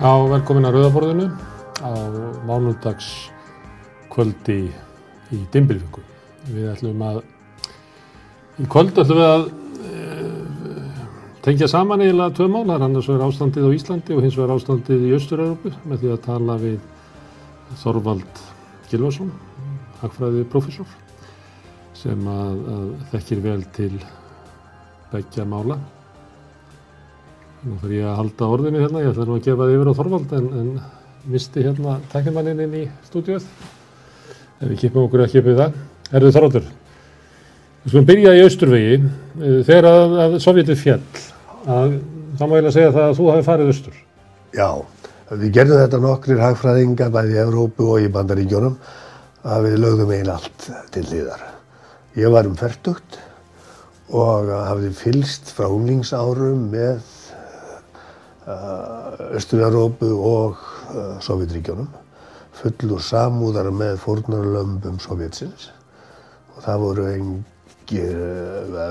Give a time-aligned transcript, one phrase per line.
[0.00, 1.26] Já, velkomin að Rauðaborðinu
[1.84, 1.92] á
[2.48, 3.28] mánundags
[4.08, 4.70] kvöldi
[5.28, 6.00] í Dimbilvíku.
[6.48, 7.18] Við ætlum að,
[8.64, 9.44] í kvöld ætlum við að
[9.84, 10.06] e,
[11.44, 14.54] tengja saman eiginlega tvö mál, það er annars vegar ástandið á Íslandi og hins vegar
[14.56, 16.80] ástandið í Östur-Európu með því að tala við
[17.84, 18.44] Þorvald
[18.88, 19.36] Gilvarsson,
[20.00, 20.98] hagfræðið profesor,
[21.92, 23.94] sem að, að þekkir vel til
[25.12, 25.76] begja mála.
[27.60, 29.98] Nú fyrir ég að halda orðinu hérna, ég ætla nú að gefa það yfir á
[29.98, 30.68] Þorvald en, en
[31.28, 33.44] misti hérna tæknumanninn inn í stúdíuð.
[34.60, 35.76] Ef við kipum okkur að kipið það.
[36.16, 36.70] Erðu Þorvaldur,
[37.82, 38.96] við skulum byrja í Austurvegi.
[39.42, 41.20] Þegar að, að Sovjetið fjall,
[41.76, 41.98] að,
[42.40, 44.00] þá má ég að segja það að þú hafi farið austur.
[44.56, 44.68] Já,
[45.44, 48.80] við gerðum þetta nokkrir hagfræðingar bæði í Evrópu og í Bandaríkjónum
[49.44, 51.44] að við lögðum einn allt til liðar.
[52.16, 53.20] Ég var um færtugt
[54.08, 57.18] og hafði fylst frá unglingsárum með
[58.46, 60.62] Östur-Európu og
[61.24, 61.88] Sovjetríkjónum
[62.56, 65.68] fullur samúðar með fórnarlömbum Sovjetsins
[66.54, 68.22] og það voru engir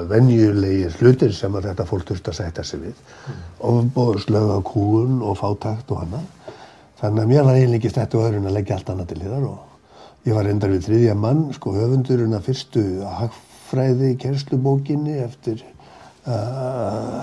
[0.09, 2.95] venjulegir hlutir sem þetta fólk þurfti að sætta sig við.
[2.99, 3.41] Mm.
[3.71, 6.21] ofbóðslega kúun og fátakt og hana
[6.99, 10.27] þannig að mér var eiginlega ekki stættu öðrun að leggja allt annað til þér og
[10.27, 12.85] ég var endar við þriðja mann sko höfundurinn að fyrstu
[13.19, 15.63] hagfræði kerslubókinni eftir
[16.27, 17.21] uh,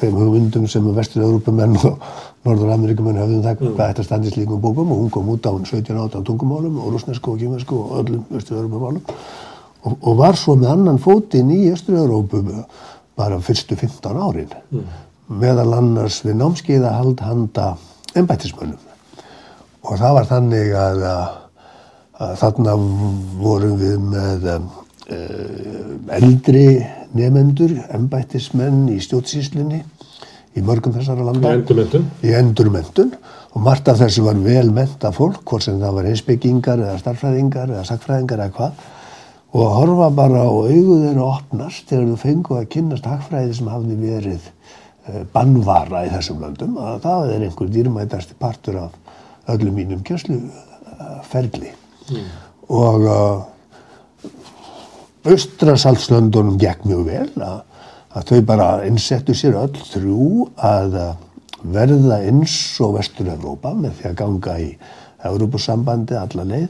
[0.00, 2.04] þeim hugmyndum sem vestur-Európumenn og
[2.46, 3.74] Norður-Ameríkumenn höfðum það mm.
[3.76, 7.40] hvað þetta standist líkum bókum og hún kom út á 17-18 tungumálum og rúsnesku og
[7.42, 9.02] kýmversku og öllum vestur-Európumálum
[9.84, 12.42] og, og var svo með annan fótinn í Östur-Európu
[13.20, 14.86] bara fyrstu 15 árin mm.
[15.42, 17.74] meðal annars við námskeiða hald handa
[18.16, 18.88] ennbættismönnum
[19.84, 21.36] og það var þannig að, að,
[22.24, 22.76] að þarna
[23.40, 24.70] vorum við með um,
[25.10, 26.66] eldri
[27.16, 29.80] nefendur, ennbættismenn í stjórnsýslinni
[30.54, 31.50] í mörgum þessara landa.
[31.50, 32.06] Í endurmentun.
[32.26, 33.12] Í endurmentun
[33.50, 37.74] og margt af þessu var vel menta fólk, hvort sem það var heimsbyggingar eða starffræðingar
[37.74, 38.88] eða sakfræðingar eða hvað
[39.50, 43.70] og að horfa bara á auguð þeirra opnast þegar þú fengu að kynast hagfræði sem
[43.70, 48.94] hafði verið uh, bannvara í þessum landum að það er einhver dýrmætasti partur af
[49.50, 52.28] öllum mínum kjörsluferli mm.
[52.78, 53.42] og uh,
[55.28, 57.58] Austrasaltslöndunum gekk mjög vel að,
[58.16, 60.96] að þau bara innsettu sér öll þrjú að
[61.60, 64.70] verða eins og Vestur-Európa með því að ganga í
[65.28, 66.68] Európusambandi alla leið,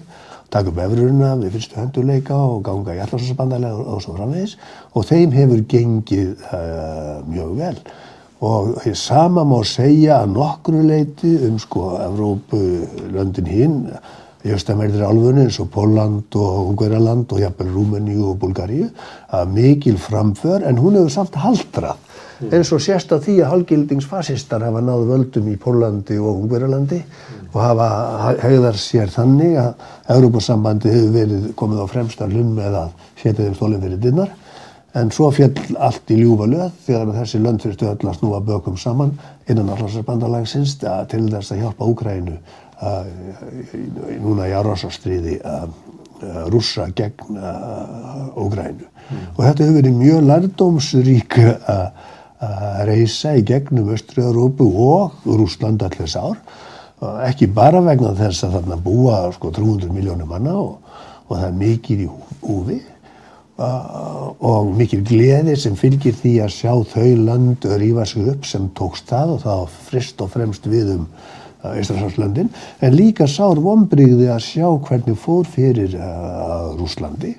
[0.50, 4.56] taka upp efruðuna við fyrstu hönduleika og ganga í allarsambandlega og, og svo framvegis.
[4.99, 7.77] Og þeim hefur gengið uh, mjög vel.
[8.50, 13.78] Og því sama má segja að nokkru leiti um sko Európu-löndin hinn
[14.41, 18.89] í austamerðri álfunni eins og Póland og Ungverjaland og jafnvel Rúmeníu og Bulgaríu
[19.37, 22.53] að mikil framför en hún hefur samt haldrað mm.
[22.56, 27.50] eins og sérst á því að halgildingsfasistar hafa náðu völdum í Pólandi og Ungverjalandi mm.
[27.53, 27.89] og hafa
[28.41, 33.59] hegðar sér þannig að Európa-sambandi hefur verið komið á fremsta hlun með að setja þeim
[33.59, 34.33] stólinn fyrir dinnar
[34.99, 38.79] en svo fjall allt í ljúfa löð þegar þessi lönd þurftu öll að snúa bökum
[38.81, 39.12] saman
[39.47, 42.39] innan allarsarbandalagsins til þess að hjálpa Úkrænu
[42.81, 45.41] núna í árásastriði
[46.53, 47.39] rússa gegn
[48.37, 48.87] Ógrænu.
[48.87, 49.27] Mm.
[49.37, 51.39] Og þetta hefur verið mjög lærdómsrík
[52.41, 56.39] að reysa í gegnum Östri-Európu og Rúsland allir sár.
[57.25, 60.79] Ekki bara vegna þess að þarna búa sko 300 miljónir manna og,
[61.29, 62.09] og það er mikið í
[62.45, 62.81] húfi
[63.61, 69.11] og mikil gleði sem fylgir því að sjá þau land rýfa sig upp sem tókst
[69.12, 71.05] það og það frist og fremst við um
[71.60, 72.48] Íslandslöndin
[72.81, 77.34] en líka sár vonbrygði að sjá hvernig fór fyrir uh, Rúslandi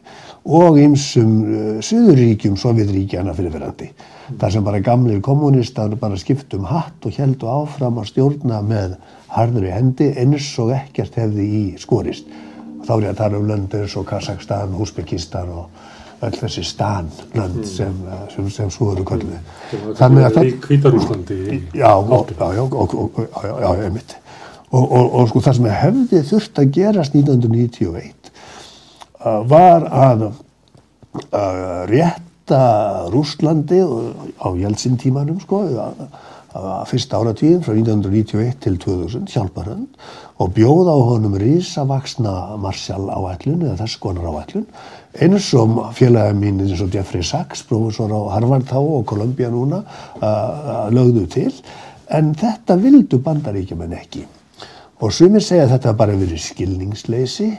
[0.46, 3.90] og einsum uh, Suðuríkjum, Sovjetríkjana fyrirverandi.
[3.90, 4.38] Mm.
[4.42, 8.96] Þar sem bara gamlir kommunistar bara skiptum hatt og heldu áfram að stjórna með
[9.34, 12.30] harður í hendi eins og ekkert hefði í skorist.
[12.86, 15.90] Þá er ég að tala um löndur og Kazakstan, Uzbekistan og
[16.22, 17.68] öll þessi stanlönd mm.
[17.68, 18.00] sem,
[18.34, 19.38] sem, sem svo eru kallið.
[19.98, 20.50] Þannig að það...
[20.50, 21.38] Í Kvítarúslandi.
[21.74, 22.26] Já, já,
[22.56, 24.18] já, já, einmitt.
[24.72, 31.82] Og, og, og sko það sem hefði þurft að gerast 1991 uh, var að uh,
[31.92, 32.62] rétta
[33.12, 36.06] Rúslandi á Jeltsin tímanum sko, að,
[36.56, 40.08] að fyrsta áratíðin frá 1991 til 2000, hjálparhönd
[40.42, 44.66] og bjóða á honum risavaksna Marshall áætlun eða þess konar áætlun
[45.20, 49.84] eins og félagið mín eins og Jeffrey Sachs, professor á Harvard þá og Columbia núna
[50.94, 51.52] lögðu til.
[52.12, 54.26] En þetta vildu bandaríkjumenn ekki.
[55.02, 57.50] Og sumir segja að þetta bara verið skilningsleysi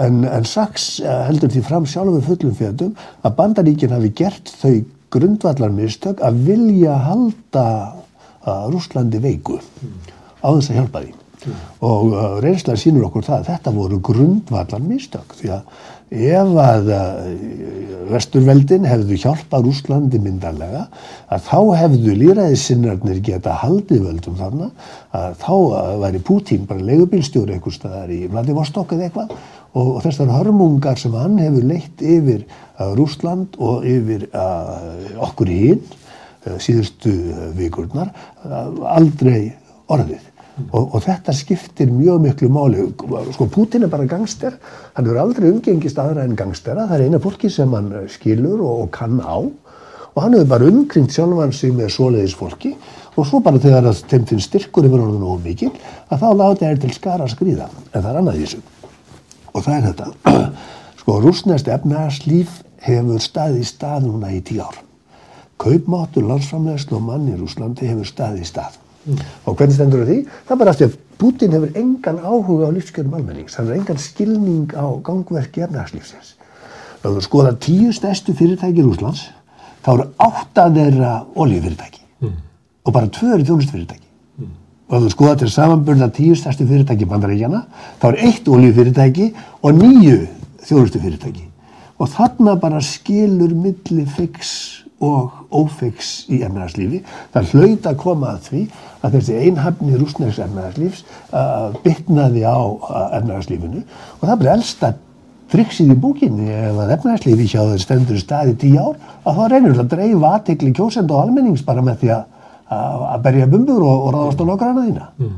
[0.00, 2.92] en, en Sachs heldur því fram sjálfur fullum fjöldum
[3.24, 4.84] að bandaríkinn hafi gert þau
[5.14, 7.66] grundvallarmistök að vilja halda
[8.46, 9.60] uh, Rúslandi veiku
[10.42, 11.12] á þess að hjálpa því.
[11.84, 16.90] Og uh, reynslega sínur okkur það að þetta voru grundvallar mistök því að ef að
[16.92, 17.24] uh,
[18.10, 20.84] vesturveldin hefðu hjálpað Rúslandi myndarlega
[21.32, 24.68] að þá hefðu líræðisinnarnir geta haldið völdum þarna
[25.16, 30.00] að þá uh, væri Pútín bara leigubílstjóri einhver staðar í Vladivostok eða eitthvað og, og
[30.04, 34.28] þessar hörmungar sem hann hefur leitt yfir uh, Rúsland og yfir
[35.24, 35.84] okkur hinn
[36.60, 37.10] síðustu
[37.56, 38.10] vikurnar
[38.44, 39.54] aldrei
[39.88, 40.33] orðið.
[40.54, 42.84] Og, og þetta skiptir mjög miklu máli.
[43.34, 44.54] Sko, Putin er bara gangster,
[44.94, 48.62] hann hefur aldrei umgengist aðra en gangstera, það er eina fólki sem hann uh, skilur
[48.62, 49.42] og, og kann á
[50.14, 52.70] og hann hefur bara umkringt sjálfan sig með svoleiðis fólki
[53.14, 55.72] og svo bara þegar að þeim finnst styrkur yfir orðinu og mikil
[56.06, 58.62] að þá láta þeir til skara skrýða, en það er annað í þessu.
[59.54, 60.38] Og það er þetta,
[61.02, 64.80] sko, rúsnest efnarslíf hefur staðið í stað núna í tíu ár.
[65.58, 68.83] Kaupmáttur landsframlegslu og mann í Rúslandi hefur staðið í stað.
[69.04, 70.18] Og hvernig stendur það því?
[70.46, 74.00] Það er bara eftir að Putin hefur engan áhuga á lífskjörum almennings, hann hefur engan
[74.02, 76.34] skilning á gangverki efnarslífsins.
[77.04, 79.26] Ef þú skoðar tíu stærstu fyrirtæki í Rúslands,
[79.84, 82.02] þá eru átta þeirra oljufyrirtæki
[82.84, 84.08] og bara tvö eru þjónustfyrirtæki.
[84.88, 87.62] Og ef þú skoðar til samanburða tíu stærstu fyrirtæki bandaríkjana,
[88.00, 89.30] þá er eitt oljufyrirtæki
[89.62, 90.18] og nýju
[90.64, 91.46] þjónustufyrirtæki.
[92.00, 97.02] Og þarna bara skilur milli fix og ófix í efnarslífi.
[97.34, 98.62] Það hlaut að koma að því
[99.04, 101.04] að þessi einhafni rúsnæks efnarslífs
[101.84, 102.58] bytnaði á
[103.20, 104.94] efnarslífinu og það er bara elsta
[105.52, 109.42] triksið í búkinni ef að efnarslífi hjá þeir stendur í staði tíu ár að þá
[109.52, 112.30] reynir það að dreifa aðtekli kjósend og almennings bara með því að,
[113.24, 115.08] berja bumbur og, og ráðast á nokkana þína.
[115.20, 115.34] Mm.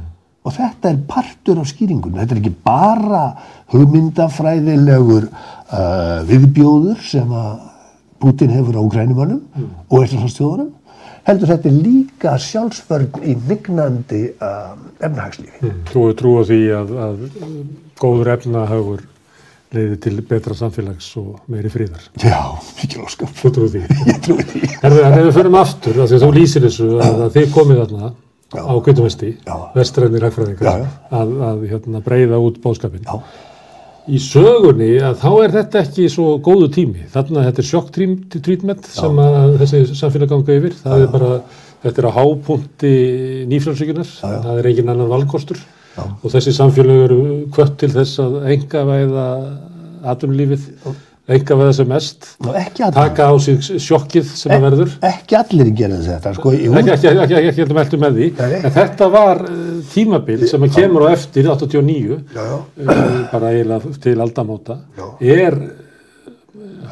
[0.47, 2.21] Og þetta er partur af skýringunum.
[2.21, 3.23] Þetta er ekki bara
[3.75, 7.66] hugmyndafræðilegur uh, viðbjóður sem að
[8.23, 9.71] Putin hefur á grænumönnum mm.
[9.91, 10.73] og Íslandsstjóðunum
[11.27, 15.61] heldur þetta líka sjálfsvörn í nignandi uh, efnahagslífi.
[15.65, 15.85] Mm.
[15.91, 17.23] Þú er trú á því að, að
[17.99, 19.07] góður efnahaugur
[19.75, 22.05] leiði til betra samfélags og meiri fríðar.
[22.23, 22.39] Já,
[22.79, 23.33] mikið óskap.
[23.41, 23.83] Þú trúi því?
[24.13, 24.63] Ég trúi því.
[24.85, 27.83] Herðu, en ef við förum aftur, því að þú lýsir þessu að, að þið komið
[27.83, 28.13] þarna
[28.55, 28.63] Já.
[28.63, 29.33] á Kveitumvesti,
[29.75, 33.03] vestrænir hægfræðingar, að, að hérna, breyða út bóðskapin.
[33.03, 33.19] Já.
[34.07, 37.07] Í sögunni að þá er þetta ekki svo góðu tími.
[37.11, 40.77] Þannig að þetta er sjokktreatment sem að þessi samfélag ganga yfir.
[40.83, 41.07] Það Já.
[41.07, 41.31] er bara,
[41.83, 42.93] þetta er á hápunkti
[43.51, 45.59] nýfjálfsvíkunar, það er engin annan valkostur
[45.97, 46.05] Já.
[46.07, 47.19] og þessi samfélag eru
[47.57, 49.27] kvött til þess að enga væða
[50.15, 50.69] atunlífið,
[51.27, 52.29] enga væða sem mest,
[52.95, 54.93] taka á sig sjokkið sem e að verður.
[55.09, 56.53] Ekki allir gera þetta, sko.
[56.55, 58.61] Ekki, ekki, ekki, ekki heldur með með því, Nei.
[58.61, 59.43] en þetta var
[59.95, 62.93] tímabil sem að kemur á eftir 89, já, já.
[63.33, 64.79] bara eiginlega til aldamóta,
[65.21, 65.59] er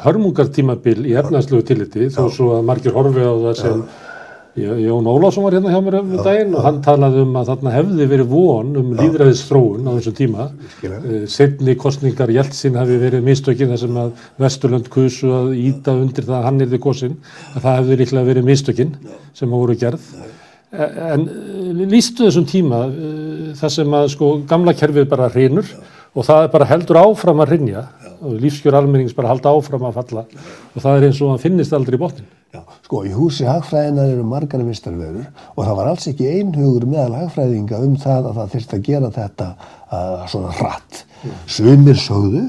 [0.05, 3.85] hörmungartímabil í efnæðslegu tilliti, þó svo að margir horfi á það sem
[4.55, 8.05] Jón Ólásson var hérna hjá mér um daginn og hann talaði um að þarna hefði
[8.07, 10.45] verið von um líðræðisþróun á þessum tíma.
[11.27, 16.37] Setni kostningar Jeltsin hafi verið mistökinn þar sem að Vesturlund kusu að íta undir það
[16.37, 17.17] að hann erði kosin,
[17.51, 18.95] að það hefði líklega verið mistökinn
[19.35, 20.07] sem hafa voru gerð.
[21.11, 21.27] En
[21.91, 22.81] lístu þessum tíma
[23.59, 25.67] þar sem að sko gamla kerfið bara hrinur
[26.15, 27.83] og það bara heldur áfram að hrinja
[28.23, 31.75] og lífskjör almennings bara halda áfram að falla og það er eins og hann finnist
[31.75, 32.31] aldrei í botnin.
[32.55, 37.21] Já, sko í húsi hagfræðinar eru margar vistarveður og það var alls ekki einhugur meðal
[37.21, 41.05] hagfræðinga um það að það þurfti að gera þetta uh, svona hratt.
[41.21, 41.39] Mm.
[41.57, 42.43] Sumir sögðu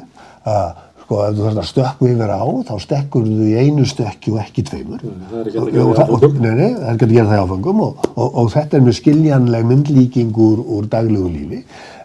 [0.47, 3.85] að uh, sko ef þú þarf að stökku yfir á þá stekkur þú í einu
[3.87, 5.05] stökki og ekki tveimur.
[5.07, 6.41] Það er ekki að gera það í áfengum.
[6.43, 8.87] Nei, nei, það er ekki að gera það í áfengum og, og, og þetta er
[8.87, 11.61] með skiljanleg myndlíking úr, daglegu lífi.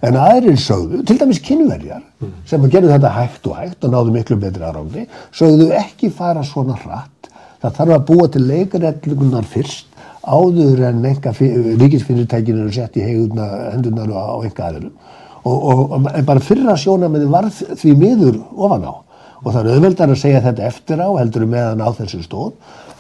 [0.06, 2.36] En aðrir sögðu, til dæmis kynverjar mm.
[2.52, 6.78] sem gera þetta hægt og hægt og náðu miklu betri aðráðni, sögðu ekki fara svona
[6.84, 7.31] hratt.
[7.62, 9.88] Það þarf að búa til leikarellugunar fyrst
[10.22, 14.94] áður en ríkisfyrirtækinu eru sett í hendunar á einhver aðerum
[15.44, 18.94] og, og bara fyrra sjónamiði varð því miður ofan á.
[19.42, 22.52] Og það er auðveldar að segja þetta eftir á heldur meðan á þessu stóð.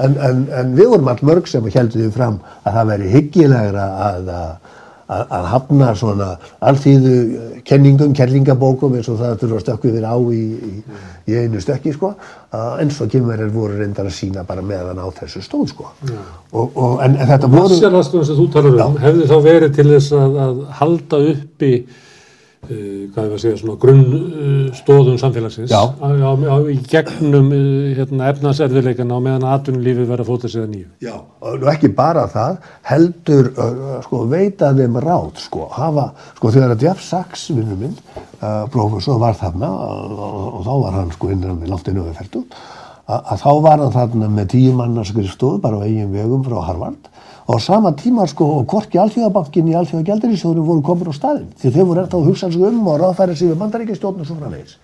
[0.02, 3.84] En, en, en við vorum all mörg sem heldum við fram að það veri hyggilegra
[4.08, 4.72] að, að,
[5.12, 6.28] að hafna svona
[6.64, 7.16] allþýðu
[7.68, 10.72] kenningum, kellingabókum eins og það þurfa að stökku þér á í, í,
[11.28, 12.14] í einu stökki sko.
[12.52, 15.90] Eins og kynverðir voru reyndar að sína bara meðan á þessu stóð sko.
[16.52, 19.88] Og, og, en, en þetta voru Massjarlastunum sem þú talar um hefði þá verið til
[19.92, 21.74] þess að, að halda uppi
[22.62, 27.94] hvað ég var að segja, svona grunnstóðum uh, samfélagsins á, á, á, í gegnum uh,
[27.98, 30.90] hérna, efnarserðileikana og meðan atvinnulífið verða fótað sér að nýju.
[31.02, 31.16] Já,
[31.50, 32.60] og ekki bara það,
[32.92, 33.50] heldur
[34.06, 37.98] sko, veita þeim ráð, sko, hafa, sko þegar að Jeff Sachs, vinnu minn,
[38.74, 40.22] professor var þarna og,
[40.60, 42.46] og þá var hann sko innan við láttinu öðuferdu,
[43.12, 47.10] að þá var hann þarna með tíu manna skrifstofu bara á eigin vegum frá Harvard
[47.48, 51.86] á sama tíma sko og hvorki alþjóðabankin í alþjóðagjaldarísjóðunum voru komin á staðin því þau
[51.86, 54.78] voru eftir að hugsa sig um og ráðfæra sig við bandaríkjastjórn og svo framvegis.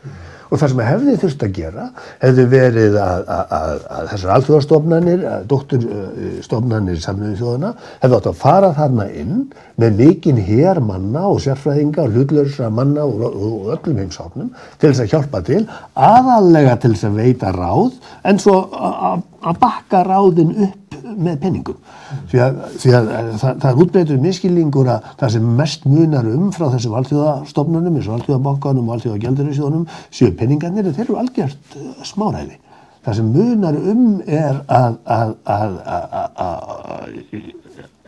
[0.48, 1.86] Og það sem hefði þurft að gera
[2.22, 7.72] hefði verið að, að, að, að þessar alþjóðastofnanir, doktorstofnanir samluðið þjóðana
[8.04, 9.44] hefði átt að fara þarna inn
[9.76, 15.04] með mikinn hér manna og sérfræðinga og hlutlösa manna og, og öllum heimsáknum til þess
[15.04, 15.62] að hjálpa til
[15.94, 18.00] aðalega til þess að veita ráð
[18.32, 21.78] en svo að bakka ráðin upp með penningum
[22.32, 26.52] því að, því að það, það er útbreytur miskilningur að það sem mest munar um
[26.56, 32.58] frá þessum alþjóðastofnunum eins og alþjóðabankanum og alþjóðagjaldurisjónum séu penningarnir þeir eru algjört uh, smáræði.
[33.08, 35.72] Það sem munar um er að, að, að,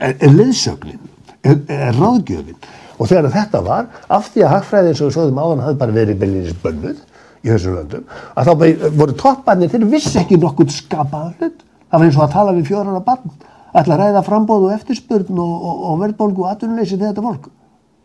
[0.09, 0.99] er leðsögnin
[1.43, 2.59] er, er ráðgjöfin.
[2.99, 5.95] Og þegar þetta var af því að hagfræði eins og við svoðum áðan hafði bara
[5.95, 6.99] verið beilinist bönnuð
[7.39, 8.53] í þessum löndum að þá
[8.99, 12.71] voru topparnir þeir vissi ekki nokkur skapaða hlut það var eins og að tala við
[12.71, 13.37] fjórara barn.
[13.69, 17.51] Ætla að ræða frambóð og eftirspurn og, og, og verðbólgu og atvinnuleysi til þetta fólk.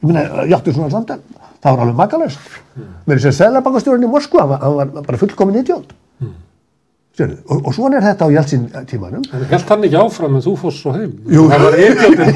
[0.04, 1.22] Ég ég átti svona samtal.
[1.64, 2.40] Það var alveg makalöst
[2.76, 2.88] mm.
[3.08, 5.94] mér er sér Sæðlarbangastjórun í Moskva hann var, bara fullkomin idiot.
[6.20, 6.34] Mm.
[7.48, 10.54] og, og svona er þetta á Jeltsin tímanum en held hann ekki áfram en þú
[10.60, 11.14] fórst svo heim?
[11.30, 12.34] Jú, það var idiotin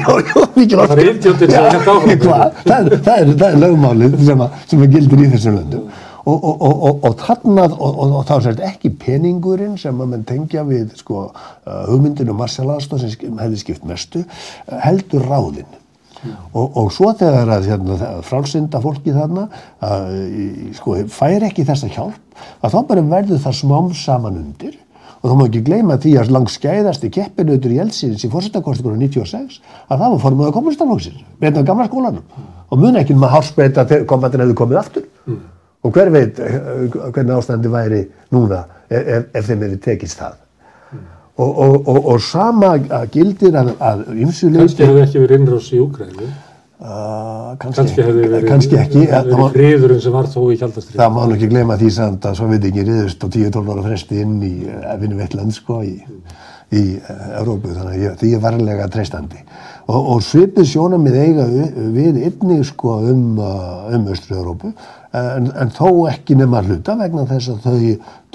[0.73, 2.23] það var idiotin sem held áfram.
[2.69, 5.85] það er, það er, er lögmálið sem, sem að gildir í þessum löndum
[6.29, 11.27] og, og, og, þarna, og þá er þetta ekki peningurinn sem maður tengja við sko,
[11.31, 15.77] uh, hugmyndinu Marcel Astor sem hefði skipt mestu, uh, heldur ráðinn.
[16.19, 16.35] Mm.
[16.59, 17.95] Og svo þegar að hérna,
[18.27, 19.45] frálsynda fólki þarna
[19.79, 20.09] að,
[20.75, 22.19] sko, fær ekki þessa hjálp,
[22.59, 24.75] að þá bara verður það smám saman undir
[25.19, 29.59] og þá má ekki gleyma því að langt skæðasti keppinautur í eldsins í fórsettakostingunum 96
[29.87, 32.51] að það var formuða kommunistaflóksins, beina gamla skólanum mm.
[32.67, 35.07] og mun ekki með hálsbreyta komandin hefði komið aftur.
[35.27, 35.41] Mm.
[35.83, 36.59] Og hver veit eh,
[36.91, 38.03] hvernig ástandi væri
[38.35, 40.35] núna ef, ef þeim eru tekist það.
[40.91, 41.07] Mm.
[41.39, 42.75] Og, og, og, og sama
[43.13, 44.65] gildir að, að ymsuleiti...
[44.65, 46.31] Kanski hefði ekki verið innrós í Úgræni.
[46.79, 49.01] Uh, kannski hefði verið, kannski ekki,
[49.51, 50.99] friðurinn sem var þó í kjaldastrið.
[51.01, 53.83] Það má nú ekki glema því samt að svo veit ekki riðust og 10-12 ára
[53.83, 55.97] fresti inn í eh, vinnum eitt land sko í,
[56.71, 56.83] í
[57.41, 59.43] Európu þannig að því er varlega treystandi.
[59.91, 64.71] Og svipið sjónum við eiga við einnig sko um, um Östru-Európu
[65.15, 67.79] en, en þó ekki nema hluta vegna þess að þau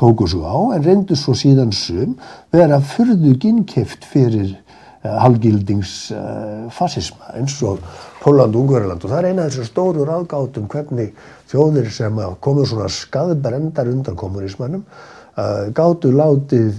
[0.00, 2.10] tóku svo á en reyndu svo síðan sum
[2.54, 7.76] vera fyrðu ginnkeft fyrir uh, halgildingsfasisma uh, eins og
[8.24, 11.10] Holland og Ungverðarland og það er eina af þessar stóru ráðgátum hvernig
[11.52, 16.72] þjóðir sem komu svona skaðbrendar undan kommunismannum uh, gátu látið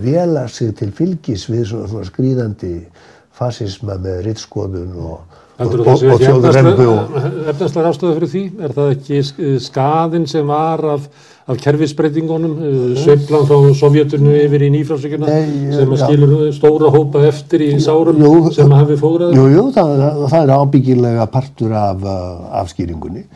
[0.00, 2.74] vela sig til fylgis við svona, svona skrýðandi
[3.36, 5.18] fasisma með rittskoðun og
[5.60, 6.84] Heldur þú að það sé ekki
[7.52, 8.42] efnarslega rástöðu fyrir því?
[8.64, 11.08] Er það ekki skadin sem var af,
[11.52, 12.54] af kerfisbreytingunum,
[12.96, 15.34] sveiflan frá Sovjetunum yfir í nýfrásökjuna
[15.76, 15.98] sem ja.
[16.00, 19.36] skilur stóra hópa eftir í sárum jú, sem hafi fógrað?
[19.36, 22.08] Jú, jú, það, það er ábyggilega partur af,
[22.62, 23.26] af skýringunni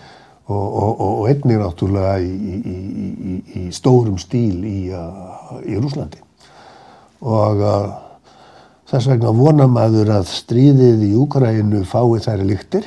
[0.48, 2.78] og, og, og einnig náttúrulega í, í,
[3.34, 6.24] í, í stórum stíl í Rúslandi
[7.24, 7.60] og
[8.84, 12.84] Þess vegna vonar maður að stríðið í Úkrænu fái þær líktir,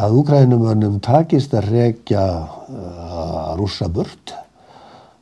[0.00, 4.32] að Úkrænumönnum takist að rekja uh, rússa burt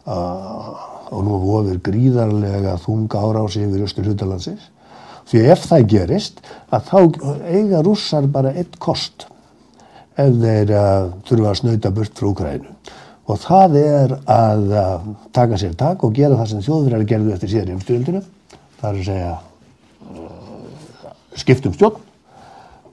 [0.06, 0.70] uh,
[1.12, 4.70] og nú vofir gríðarlega þunga árási yfir östur hlutalansins.
[5.28, 6.98] Því ef það gerist að þá
[7.50, 9.26] eiga rússar bara eitt kost
[10.16, 12.76] ef þeir uh, þurfa að snauta burt frá Úkrænu.
[13.28, 14.76] Og það er að
[15.34, 18.28] taka sér tak og gera það sem þjóðverðar gerðu eftir síðan í umstyrjöldinu.
[18.80, 19.32] Það er að segja
[21.38, 22.00] skiptum stjórn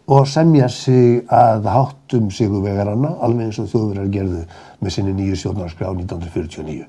[0.10, 4.46] og semja sig að háttum sigurvegaranna alveg eins og þjóðverðar gerðu
[4.82, 6.88] með sinni nýju stjórnarskrá 1949.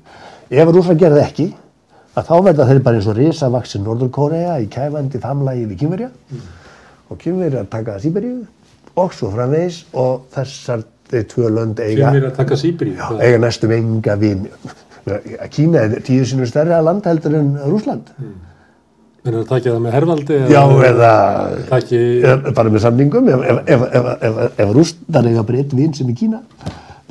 [0.51, 1.45] Ef rúsar gerði ekki
[2.17, 6.49] að þá verða þeir bara eins og risavaksin Norður-Korea í kæfandi famlægi við kynverja mm.
[7.13, 8.41] og kynverja taka Sýberíu
[8.99, 12.97] og svo framvegs og þessar þeir tvö lönd eiga Kynverja taka Sýberíu?
[12.97, 14.47] Já, eiga næstum enga vinn.
[15.53, 18.11] Kína er tíu sinu stærra land heldur en Rúsland.
[18.17, 18.39] Mm.
[19.21, 20.37] Það takja það með hervaldi?
[20.49, 21.09] Já, eða,
[21.69, 21.97] taki...
[22.25, 23.27] eða bara með samningum.
[23.29, 26.39] Ef, ef, ef, ef rústar eiga breytt vinn sem í Kína,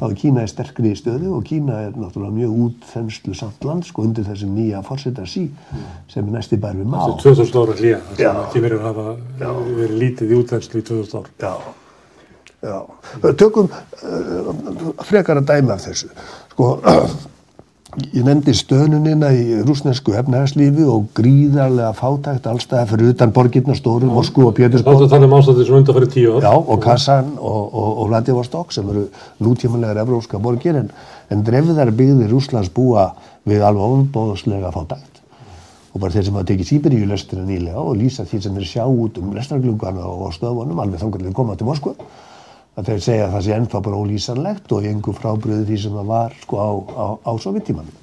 [0.00, 3.86] þá er Kína er sterkri í stöðu og Kína er náttúrulega mjög útþenslu samt land,
[3.86, 5.44] sko, undir þessum nýja fórsetar sí,
[6.10, 6.98] sem er næsti bær við má.
[7.04, 10.82] Þetta er 2000 ára hlýja, það sem ekki verið að hafa verið lítið í útþenslu
[10.82, 11.32] í 2000 ár.
[11.46, 11.54] Já,
[12.66, 12.78] já.
[13.44, 16.10] Tökum uh, frekar að dæma af þessu.
[16.56, 16.72] Sko,
[18.14, 24.44] Ég nefndi stöðnunina í rúsnesku efnæðarslífi og gríðarlega fátækt allstæða fyrir utan borgirna stóru, Moskú
[24.46, 25.08] og Pétursborg.
[25.10, 26.46] Það er um ástæðið sem undan fyrir tíu ár.
[26.46, 29.08] Já, og Kazan og, og, og Vladivostok sem eru
[29.42, 30.92] nútímanlegar evrópska borgir en,
[31.34, 33.08] en drefðar byggðir Rúslands búa
[33.50, 35.10] við alveg ofnbóðslega fátækt.
[35.90, 38.84] og bara þeir sem hafa tekið Sýberíu lestina nýlega og lýsa því sem þeir sjá
[38.86, 41.96] út um lestarglungana og stöðunum alveg þangar þeir koma til Moskva
[42.78, 46.10] að þeir segja að það sé ennþá bara ólýsanlegt og engu frábriðu því sem það
[46.10, 47.96] var sko á, á, á sovjettímanum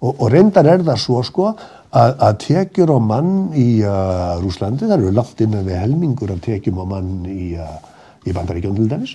[0.00, 4.86] og, og reyndar er það svo sko að, að tekjur á mann í uh, Rúslandi,
[4.86, 7.76] það eru langt innan við helmingur af tekjum á mann í, uh,
[8.28, 9.14] í bandaríkjónu til dæmis.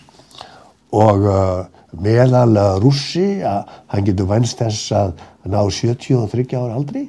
[0.93, 1.65] Og uh,
[2.03, 5.13] meðal uh, rússi að hann getur vænst þess að
[5.50, 7.07] ná 73 ára aldrei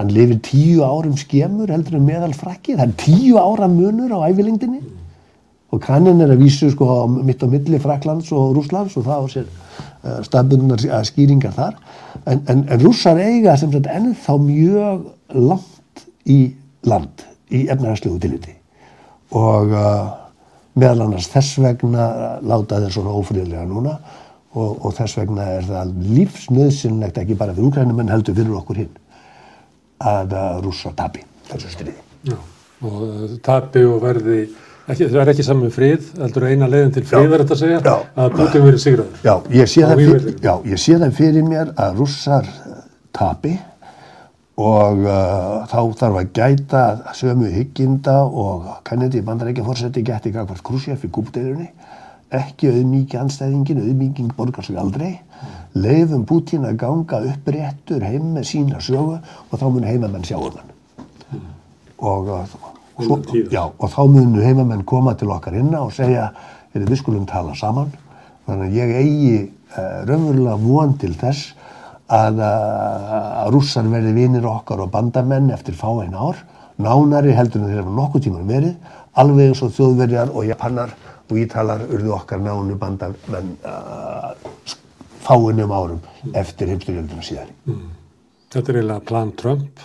[0.00, 4.24] hann lifir tíu árum skemur heldur en meðal frakki, það er tíu ára munur á
[4.30, 4.80] ævilengdinni
[5.70, 9.26] og kannin er að vísu sko mitt á milli Fraklands og Rúslands og það á
[9.34, 11.76] sér uh, staðbundunar skýringar þar
[12.24, 15.04] en, en, en rússar eiga sem sagt ennþá mjög
[15.36, 16.40] langt í
[16.86, 18.56] land í efnarslegu tiliti
[19.36, 20.08] og uh,
[20.78, 22.08] meðal annars þess vegna
[22.46, 23.96] láta þeir svona ófriðlega núna
[24.54, 28.82] og, og þess vegna er það lífsnöðsynlegt ekki bara fyrir úkrænum en heldur fyrir okkur
[28.82, 28.96] hinn
[30.00, 30.34] að
[30.64, 31.98] rússa tapi þessu stríði.
[32.30, 32.36] Já,
[32.86, 34.40] og uh, tapi og verði,
[34.92, 37.80] ekki, það er ekki saman frið, heldur eina leiðin til frið er þetta að segja,
[37.86, 37.94] Já.
[38.24, 39.18] að Putin verið sigraður.
[39.24, 40.44] Já, ég sé, það fyrir, vígvellinum.
[40.44, 42.80] já, ég sé það fyrir mér að rússar uh,
[43.16, 43.54] tapi
[44.60, 46.82] og uh, þá þarf að gæta
[47.16, 51.70] sömu hygginda og kannandi bandarækja fórseti gæti gagvart Krusjef í kúpdeilunni
[52.30, 55.16] ekki auðmíkja anstæðingin, auðmíking borgar sig aldrei
[55.74, 60.52] leifum Putin að ganga uppréttur heim með sína sögu og þá mun heimamenn sjá um
[60.60, 60.76] hann
[62.00, 62.69] og, uh,
[63.04, 63.18] svo,
[63.52, 66.30] já, og þá munu heimamenn koma til okkar inna og segja
[66.74, 67.90] er við skulum tala saman.
[68.46, 71.52] Þannig að ég eigi uh, raunverulega von til þess
[72.10, 76.40] að, uh, að rússar verði vinir okkar og bandamenn eftir fáein ár.
[76.80, 80.94] Nánari heldur en þeir hafa nokkuð tíman verið alveg eins og þjóðverjar og japanar
[81.30, 84.32] og ítalar urðu okkar nánu bandamenn uh,
[85.24, 86.00] fáinum árum
[86.34, 87.50] eftir heimstyrjölduna síðan
[88.50, 89.82] Þetta er eiginlega plan Trump,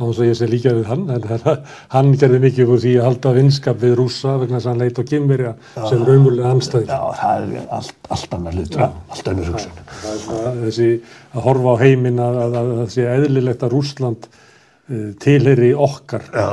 [0.00, 3.06] á þess að ég sé líka við hann, en hann gerði mikið úr því að
[3.06, 6.90] halda vinskap við rússa vegna þess að hann leit á Kimverja sem raunverulega anstæðing.
[6.90, 10.88] Já, það er allt, allt annar hlutur, allt önnur hugsun Það er svona þessi
[11.30, 16.30] að horfa á heiminn að, að, að það sé eðlilegt að Rússland uh, tilheri okkar.
[16.32, 16.48] Já.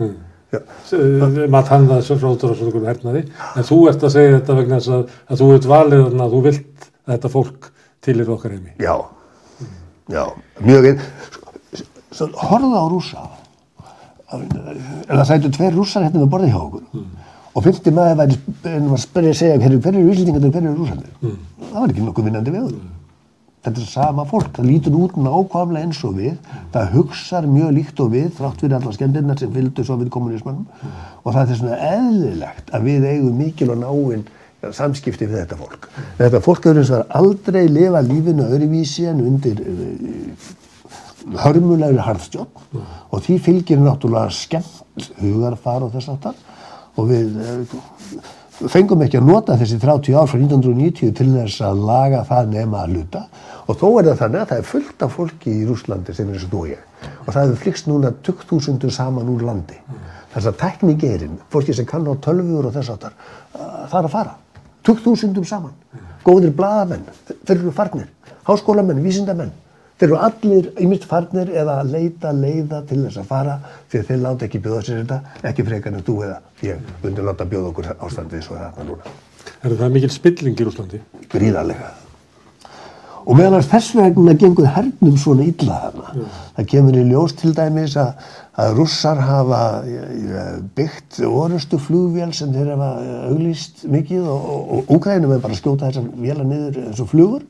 [0.00, 3.24] Uh, Matt hann það svo frótur og svona hernaði,
[3.58, 6.42] en þú ert að segja þetta vegna þess að, að þú ert valið að þú
[6.46, 7.70] vilt að þetta fólk
[8.06, 8.76] tilheri okkar heimi.
[8.82, 8.94] Já,
[10.12, 10.22] já,
[10.62, 11.02] mjög einn.
[12.16, 13.24] Svo horfða á rússa.
[14.36, 17.06] En það sætu tveir rússar hérna með borðið hjá okkur.
[17.56, 18.38] Og fyrsti maður væri
[18.72, 21.36] en var að spyrja að segja hverju, hverju eru Íslandingarnir og hverju eru rússandir.
[21.70, 22.86] Það var ekki nokkuð vinnandi við það.
[23.66, 26.34] Þetta er sama fólk, það lítur út nákvæmlega eins og við,
[26.74, 30.68] það hugsar mjög líkt og við, þrátt fyrir allar skemmtirnar sem fylgdu svo við kommunismannum
[31.24, 34.22] og það er vegna eðlilegt að við eigum mikil og náinn
[34.76, 35.88] samskipti við þetta fólk.
[36.20, 40.46] Þetta fólk hefur eins og aldrei lifa lífinu öðruvísi en undir uh,
[41.34, 46.36] hörmulegri harðstjórn og því fylgir náttúrulega skemmt hugarfar og þess aftar
[46.96, 47.78] og við uh,
[48.72, 52.84] fengum ekki að nota þessi 30 ár frá 1990 til þess að laga það nema
[52.84, 53.24] að luta
[53.66, 56.38] og þó er það þannig að það er fullt af fólki í Rúslandi sem er
[56.38, 56.84] eins og þú og ég.
[57.26, 59.78] Og það hefur flikst núna 20.000 saman úr landi.
[60.36, 63.16] Þess að teknigeirinn, fólki sem kann á tölfur og þess aftar,
[63.58, 64.36] uh, það er að fara.
[64.86, 65.74] 20.000 saman,
[66.22, 68.06] góðir blaðamenn, þeir eru farnir.
[68.46, 69.50] Háskólamenn, vísindamenn
[69.96, 74.08] þeir eru allir ymist farnir eða að leita leiða til þess að fara því að
[74.10, 77.70] þeir láta ekki bjóða sér þetta, ekki frekar en þú eða ég myndi láta bjóða
[77.72, 79.14] okkur ástandið svo þetta núna
[79.64, 80.98] Er það mikil spilling í Rúslandi?
[81.32, 81.92] gríðarlega.
[83.26, 86.26] Og meðan þess vegna gengur hernum svona illa þarna.
[86.54, 88.12] Það kemur í ljós til dæmis að,
[88.62, 92.90] að russar hafa eh, byggt orustu flugvél sem þeir hafa
[93.32, 97.10] auglýst mikið og, og, og Úkrænum er bara að skjóta þessar vélar niður eins og
[97.10, 97.42] flugur.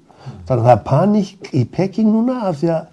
[0.47, 2.85] Þannig að það er paník í Peking núna af því að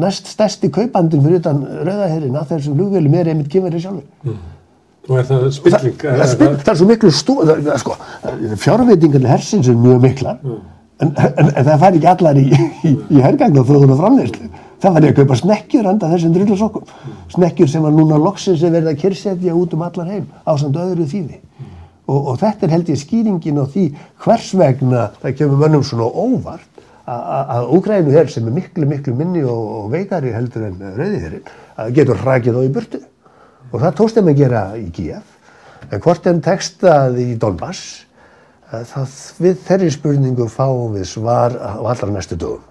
[0.00, 4.36] næst stærsti kaupandinn fyrir utan rauðaherrin að þessum flugvélum er einmitt kemurinn sjálfur.
[5.08, 5.96] Og er það spilling?
[5.98, 7.96] Það, það, spil, það er svo miklu stó, það, það, sko,
[8.64, 12.46] fjárveitingarnir hersins er mjög miklar en, en, en það fær ekki allar í,
[12.86, 14.50] í, í hergagn og þróðun og framleyslu.
[14.80, 16.92] Það fær ég að kaupa snekkjur handa þessum drullasokkum.
[17.34, 20.78] Snekkjur sem að núna loksins er verið að kyrsetja út um allar heim á samt
[20.80, 21.40] öðru þýði.
[22.10, 23.84] Og, og þetta er held ég skýringin á því
[24.24, 29.42] hvers vegna það kemur mönnum svona óvart að- Úgrænu hér sem er miklu, miklu minni
[29.44, 33.00] og, og veikari heldur en rauðiðurinn að getur hrakið á í burtu.
[33.70, 35.36] Og það tókst þeim að gera í Kíaf.
[35.90, 38.04] En hvort þeim tekstað í Donbass,
[38.70, 42.66] það, við þeirri spurningu fáum við svar á allra næstu dögum.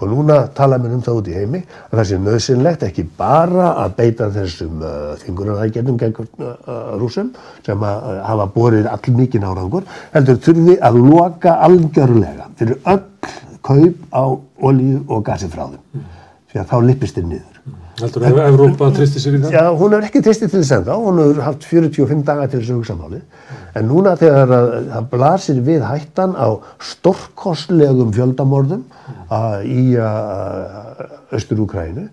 [0.00, 3.72] Og núna tala mér um það út í heimi að það sé nöðsynlegt ekki bara
[3.84, 7.32] að beita þessum uh, þingunarækjörnum gegn uh, rúsum
[7.66, 13.04] sem að uh, hafa borið all mikinn árangur, heldur þurfi að loka algjörlega fyrir öll
[13.68, 14.24] kaup á
[14.70, 16.06] olíu og gasi frá þeim.
[16.48, 17.54] Því að þá lippist þeir niður.
[17.98, 19.54] Heldur að Evrópa tristi sér í það?
[19.56, 22.70] Já, hún hefur ekki tristið til þess enda, hún hefur haft 45 daga til þess
[22.72, 23.22] að hugsa málið.
[23.76, 26.48] En núna þegar að- það blasir við hættan á
[26.92, 28.84] stórkostlegum fjöldamorðum
[29.28, 29.98] uh, í
[31.36, 32.06] Östur-Úkrænu,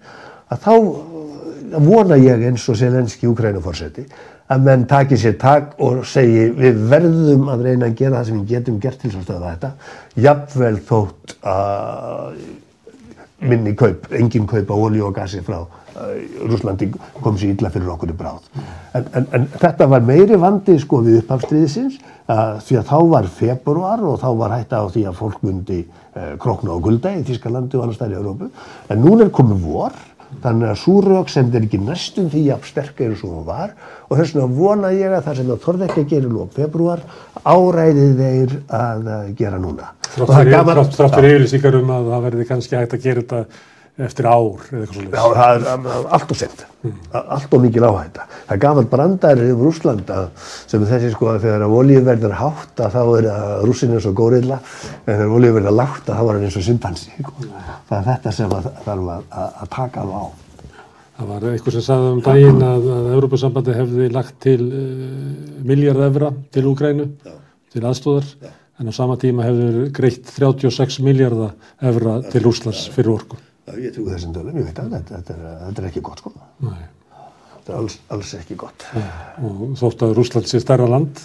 [0.51, 0.73] að þá
[1.85, 4.05] vona ég eins og Selenski Úkrænuforseti
[4.53, 8.41] að menn taki sér tak og segi við verðum að reyna að gera það sem
[8.43, 9.71] við getum gert til þess að stöða þetta,
[10.27, 12.35] jafnvel þótt að
[13.43, 15.67] minni kaup, engin kaup á olíu og gasi frá uh,
[16.47, 16.87] Rúslandi
[17.21, 18.47] kom sér illa fyrir okkur í bráð.
[18.95, 23.29] En, en, en þetta var meiri vandi sko við upphafstriðisins uh, því að þá var
[23.41, 27.25] februar og þá var hætta á því að fólk myndi uh, krokna á gulda í
[27.27, 28.51] Þískalandi og annars þær í Európu.
[28.89, 29.99] En núna er komið vor
[30.43, 33.73] þannig að súröksemd er ekki næstum því að sterk eins og hún var
[34.09, 37.05] og þess vegna vona ég að það sem það þorði ekki að gera lók februar
[37.45, 39.91] áræði þeir að uh, gera núna.
[39.91, 42.97] Og Þrátt það fyrir, gaman- þrátt, þrátt fyrir yfirlýsingar um að það verði kannski hægt
[42.97, 43.43] að gera þetta
[43.95, 45.35] eftir ár eða eitthvað Já, svolítið.
[45.39, 45.85] það er um,
[46.17, 46.63] allt og sent,
[47.15, 48.25] allt og mikil áhætta.
[48.45, 50.25] Það er gaman brandari yfir Rúsland að,
[50.67, 54.07] sem er þessi sko að þegar olíuverð er hátt að þá er að rússin eins
[54.09, 54.57] og górilla,
[55.05, 57.13] en þegar olíuverð er lágt að þá er hann eins og simpansi.
[57.21, 57.47] Sko.
[57.87, 60.25] Það er þetta sem að, þarf að, að, taka á á.
[61.15, 64.85] Það var eitthvað sem sagði um daginn að, að Európa-sambandi hefði lagt til uh,
[65.63, 67.07] miljard evra til Úgrænu,
[67.71, 68.27] til aðstóðar,
[68.75, 73.39] en á sama tíma hefði greitt 36 miljardar evra til Rúslands fyrir orku.
[73.65, 76.21] Já, ég trúi þessum dölum, ég veit að þetta, þetta, er, þetta er ekki gott
[76.21, 76.31] sko.
[76.61, 76.83] Nei.
[77.55, 78.85] Þetta er alls, alls ekki gott.
[79.41, 81.21] Og þótt að Rúsland sé stærra land,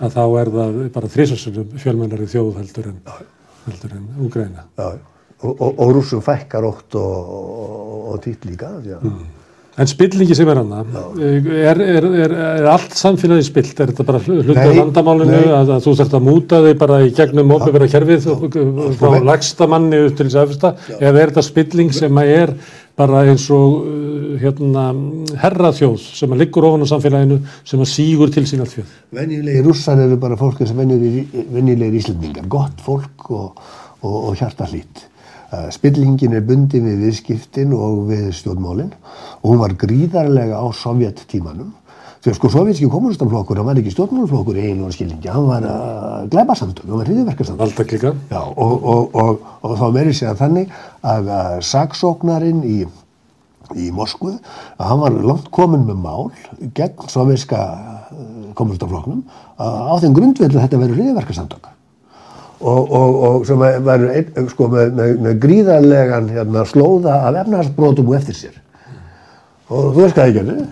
[0.00, 3.02] að þá er það bara þrísasunum fjölmennari þjóð heldur en,
[3.66, 4.64] heldur en Úgræna.
[4.80, 4.86] Já,
[5.44, 7.34] og, og, og rússum fækkar ótt og,
[8.14, 8.72] og, týtt líka.
[8.80, 9.10] því að-
[9.74, 10.84] En spillingi sem er hana,
[11.18, 13.80] er, er, er, er allt samfélagi spilt?
[13.82, 15.48] Er þetta bara vandamálinu nei.
[15.50, 18.28] að, að þú þarft að múta þig bara í gegnum ópifera kerfið
[19.00, 20.70] frá lagsta manni upp til þess aðfesta?
[21.00, 22.54] Eða er þetta spilling sem er
[22.94, 24.84] bara eins og uh, hérna,
[25.42, 28.92] herraþjóð sem liggur ofan á samfélaginu sem að sígur til sín allt fjöð?
[29.18, 33.66] Venjulegir rússar eru bara fólk sem venjulegir íslendingar, gott fólk og,
[34.04, 35.08] og, og hjarta hlýtt.
[35.54, 38.92] Uh, spillingin er bundin við viðskiptin og við stjórnmálinn
[39.42, 41.68] og hún var gríðarlega á sovjettímanum.
[42.24, 46.88] Þegar sko sovjetski kommunistaflokkur, hann var ekki stjórnmálflokkur í einu skilningi, hann var uh, glæbasamtök,
[46.88, 47.60] hann var hriðverkarsamtök.
[47.60, 48.14] Valdaklíka?
[48.32, 50.72] Já, og, og, og, og þá verið sér þannig
[51.04, 52.78] að, að saksóknarinn í,
[53.76, 54.38] í Moskvu,
[54.78, 56.32] að hann var langt komin með mál
[56.74, 57.60] gegn soviska
[58.56, 59.22] kommunistafloknum
[59.60, 61.73] á þeim grundveldu að þetta verið hriðverkarsamtök.
[62.60, 68.08] Og, og, og sem var ein, sko, með, með, með gríðarlegan hérna, slóða af efnahagsbrotum
[68.12, 68.56] og eftir sér.
[69.72, 70.64] Og þú veist hvað ég gerði?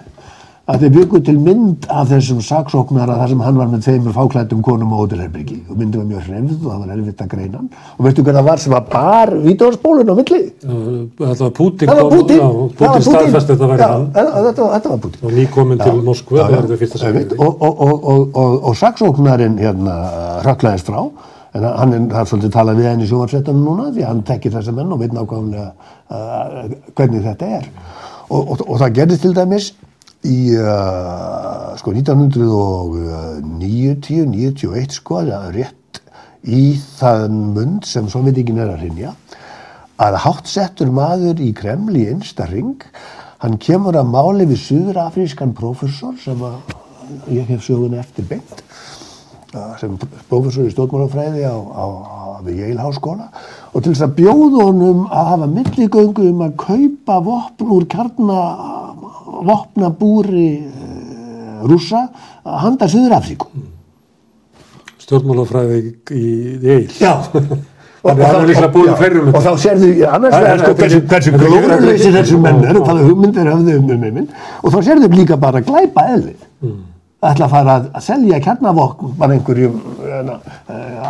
[0.73, 4.61] Að þeir byggu til mynd af þessum saksóknara þar sem hann var með tveimur fáklættum
[4.63, 8.07] konum á hótelherbyggi og myndið var mjög hrefð og það var erfitt að greina og
[8.07, 10.41] veistu hver það var sem var bar vídeospólun á milli?
[11.19, 12.45] Það var Putin, Það var Putin!
[12.45, 15.27] Var Putin staðfesti þetta Já, hann þetta, var Putin.
[15.27, 16.23] og nýkomin til var
[17.03, 19.99] sem og, og, og, og, og, og saksóknarinn hérna
[20.47, 21.03] hrökklaðist frá
[21.53, 24.55] en hann er, það er svolítið talað við henni í sjónvarsvettunum núna því hann tekkir
[24.55, 25.73] þessa menn og veit nákvæmlega uh,
[26.97, 27.65] hvernig þetta er.
[28.33, 29.67] Og, og, og það gerðist til dæmis
[30.25, 30.63] í uh,
[31.81, 35.93] sko 1990, 91 sko rétt
[36.43, 36.63] í
[36.99, 39.11] þann mund sem Sovjetíkin er að rinja
[40.03, 42.81] að háttsettur maður í Kreml í einsta ring
[43.43, 46.55] hann kemur að máli við suðurafrískan prófessor sem að
[47.31, 48.63] ég hef sögun eftir beint
[49.81, 49.97] sem
[50.31, 53.29] prófessor í stjórnmálafræði á, á, á við Yale háskóla
[53.73, 58.39] og til þess að bjóða honum að hafa milligöngu um að kaupa vopn úr kjarna
[59.43, 62.07] vopnabúri uh, rússa
[62.43, 63.51] að handa Suður-Afríku.
[65.03, 65.83] stjórnmálafræði
[66.15, 66.27] í
[66.63, 66.89] Eil.
[67.01, 67.15] Já.
[68.03, 70.73] Er hverjum Og þá sérðu, annars vegar sko,
[71.07, 74.25] hversu, glóðurleysi þessu menn eru, hvaða hugmyndir höfðu um um um
[74.63, 76.41] og þá sérðu líka bara glæpa eðlið.
[76.67, 76.81] Mm.
[77.23, 79.77] Ætla að fara að selja kjarnavokk bara einhverjum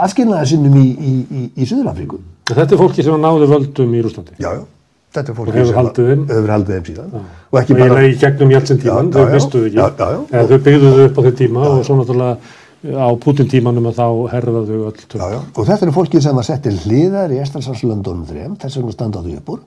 [0.02, 2.20] aðskilnaði sinnum í, í, í, í Suður-Afríku.
[2.52, 4.36] Þetta er fólki sem náði völdum í Rúslandi.
[4.42, 4.64] Já, já.
[5.12, 6.24] Þetta er fólk Og hefur haldið þeim.
[6.30, 7.12] Hefur haldið þeim síðan.
[7.12, 8.02] Og Og ekki bara...
[8.08, 9.34] í gegnum Jeltsin tíman, Já, þau já, já.
[9.36, 9.78] mistuðu ekki.
[9.78, 10.44] Já, já, já.
[10.52, 14.78] Þau byggðuðu upp á þeim tíma og svo náttúrulega á Putin tímanum að þá herðaðu
[14.78, 15.18] þau öll tök.
[15.20, 15.40] Já, já.
[15.52, 19.22] Og þetta eru fólki sem var sett til hliðar í Estrasarslöndunum þrem, þess vegna standa
[19.22, 19.60] þau upp úr.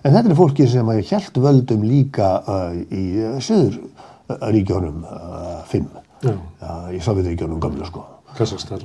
[0.00, 3.76] En þetta eru fólki sem hafa hjælt völdum líka uh, í uh, söður
[4.28, 5.86] ríkjónum uh, fimm.
[6.24, 8.04] Já, Já, í Sovjetríkjónum gamla sko.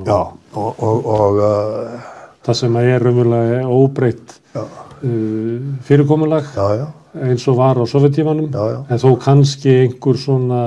[0.02, 0.20] Og- Já,
[0.56, 2.10] og, og, og uh,
[2.46, 4.64] Það sem að er raunverulega óbreytt uh,
[5.86, 6.48] fyrirkomulag
[7.12, 8.46] eins og var á Sovjetímanum
[8.88, 10.60] en þó kannski einhver svona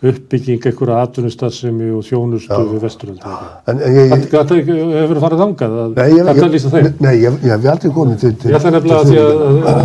[0.00, 3.20] uppbygging, einhverja atvinnustarfsemi og þjónustu við vesturöld
[3.68, 5.94] En, en ég, Þetta hefur farið þangað að
[6.30, 6.88] þetta lýsa þeim?
[7.04, 9.82] nei, ég, hef aldrei komið til, Ég ætla nefnilega að því að, að, að,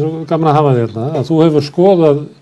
[0.00, 2.39] að gaman að hafa því hérna, að þú hefur skoðað eh,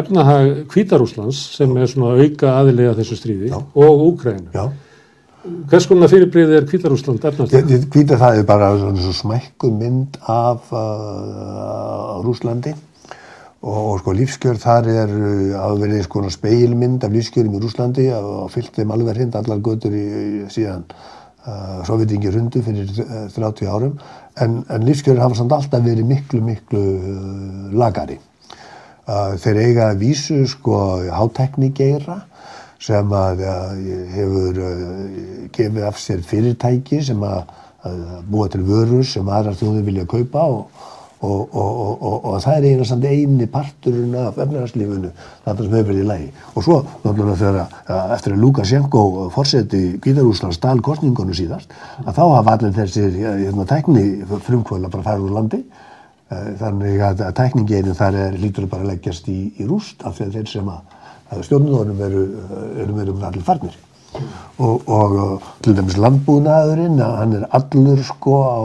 [0.00, 4.50] efnahag Hvítarúslands sem er svona auka aðilega þessu stríði og Úkrænu.
[4.54, 4.68] Já,
[5.40, 7.86] Hvers konar fyrirbreyði er Hvítarúsland efnahag?
[7.94, 12.74] hvita það er bara svona svo smækku mynd af uh, Rúslandi
[13.62, 18.06] og, og sko lífskjör þar er uh, að verið sko speilmynd af lífskjörum í Rúslandi
[18.18, 23.24] og fyllt þeim alveg hrind allar götur í, í síðan uh, Sovjetingi rundu fyrir uh,
[23.32, 23.96] 30 árum
[24.36, 28.20] en, en lífskjörin hafa samt alltaf verið miklu miklu uh, lagari.
[29.10, 30.76] Uh, þeir eiga að vísu sko
[31.10, 32.20] háteknigeira
[32.78, 33.72] sem að uh,
[34.12, 35.00] hefur uh,
[35.56, 37.50] gefið af sér fyrirtæki sem að,
[37.88, 40.86] að búa til vörur sem aðrar þjóðir vilja kaupa og,
[41.26, 46.04] og, og, og, það er eina samt eini parturinn af efnarslífunu þetta sem hefur verið
[46.04, 46.30] í lagi.
[46.54, 51.74] Og svo náttúrulega þegar að eftir að Lukashenko fórseti Gítarúslands stál kostningunum síðast
[52.06, 54.10] að þá hafa allir þessir hérna, tækni
[54.46, 55.64] frumkvöla bara farið úr landi.
[55.66, 55.89] Eh,
[56.30, 60.26] Þannig að, að tækningeinin þar er lítur bara að leggjast í, í rúst af því
[60.28, 60.98] að þeir sem að,
[61.34, 62.26] að stjórnunum eru,
[62.84, 63.78] eru, eru allir farnir.
[64.60, 68.58] Og, og uh, til dæmis landbúnaðurinn, að hann er allur sko á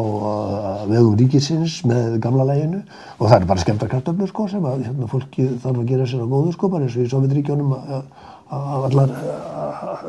[0.90, 2.80] vegum ríkisins með gamla læginu
[3.20, 6.26] og það er bara skemmta kartöflur sko sem að hérna, fólki þarf að gera sér
[6.26, 9.14] á góðu sko bara eins og í Sovjetríkjónum af allar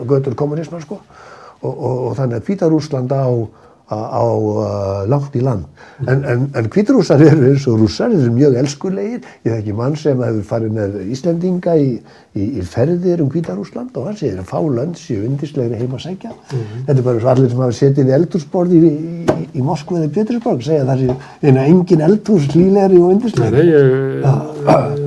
[0.09, 0.99] götur kommunismar sko
[1.61, 3.29] og, og, og þannig að Hvítarúsland á
[3.87, 5.67] á, uh, langt í land.
[6.03, 9.21] En, en, en hvítrússar eru eins og rússar, þeir eru mjög elskulegir.
[9.47, 11.89] Ég þekki mann sem hefur farið með Íslendinga í,
[12.35, 16.07] í, í ferðir um Hvítarúsland og hann segir að fá lönd séu undislegri heima að
[16.09, 16.35] sækja.
[16.51, 20.15] Þetta er bara svo allir sem hafa setið í eldhúsborð í, í, í Moskvu eða
[20.19, 23.63] Pétursborg segja að það sé eina engin eldhús hlýlegri og undislegri.
[23.63, 25.06] nei, ég,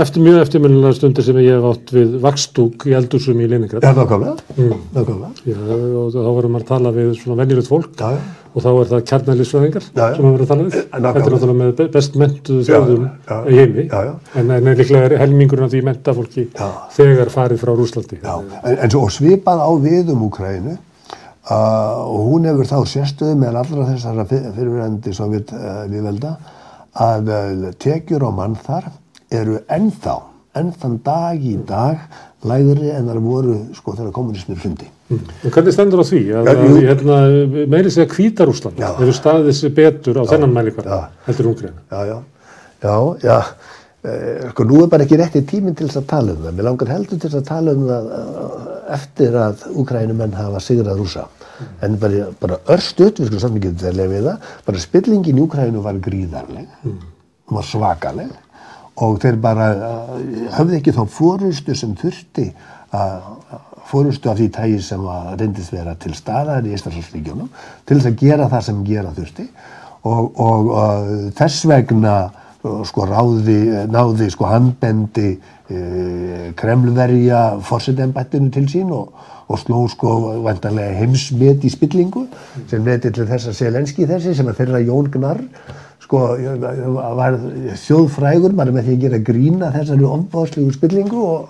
[0.00, 3.82] eftir mjög eftirminnilega stundir sem ég hef átt við vakstúk í eldúsum í Leningrad.
[3.84, 4.34] Já, nákvæmlega.
[4.94, 5.30] Nákvæmlega.
[5.50, 5.58] Já,
[6.00, 8.20] og þá varum að tala við svona venjulegt fólk Já, já.
[8.54, 10.74] og þá er það kjarnælisfræðingar sem við verðum að tala við.
[10.74, 11.12] nákvæmlega.
[11.14, 13.04] Þetta er náttúrulega með be- best mentuðu þjóðum
[13.50, 14.14] í heimi Já, já.
[14.40, 16.68] en, en líklega er helmingurinn af því menta fólki Já.
[16.98, 18.20] þegar farið frá Rúslandi.
[18.22, 18.34] Já,
[18.64, 23.58] en, en svo svipað á við um Úkrænu uh, og hún hefur þá sérstöðu með
[23.62, 26.36] allra þessara fyr- fyrirverandi sovjet uh,
[26.94, 28.86] að uh, tekjur á mann þar
[29.32, 30.16] eru ennþá,
[30.54, 32.04] ennþann dag í dag
[32.48, 34.88] lægri en þar voru sko þegar kommunismir hrundi.
[35.12, 37.16] Og hvernig stendur á því að, Já, að hérna,
[37.70, 38.90] meiri segja Hvítarúsland Já.
[38.98, 41.08] hefur staðið sér betur á þennan mælikvarða Já.
[41.28, 41.82] heldur Úkræna?
[41.92, 42.18] Já, já,
[42.84, 43.38] já, já,
[44.04, 46.56] eh, sko nú er bara ekki rétti tíminn til þess að tala um það.
[46.56, 51.02] Mér langar heldur til þess að tala um það eh, eftir að Úkrænumenn hafa sigrað
[51.02, 51.26] rúsa.
[51.86, 55.84] En bara, bara örstuðt, við skulum samt mikið velja við það, bara spillingin í Úkrænu
[55.84, 58.32] var gríðarleg, hún var svakaleg
[59.02, 60.18] og þeir bara uh,
[60.54, 62.50] höfðu ekki þá fórustu sem þurfti
[62.94, 63.24] að
[63.90, 67.50] fórustu af því tægi sem að reyndist vera til staðar í Íslandsfólksríkjónum
[67.84, 69.48] til þess að gera það sem gera þurfti.
[70.04, 72.14] Og, og uh, þess vegna
[72.88, 73.58] sko ráði,
[73.92, 79.12] náði sko handbendi uh, kremlverja fórsetembættinu til sín og,
[79.44, 80.14] og sló sko
[80.46, 82.26] vantanlega heimsmet í spillingu
[82.70, 85.42] sem neti til þess að Selenski þessi sem að þeirra Jón Gnarr
[86.04, 86.20] sko
[87.16, 87.36] var
[87.80, 91.46] þjóðfrægur bara með því að gera grína þessari ofbáðslegu spillingu og,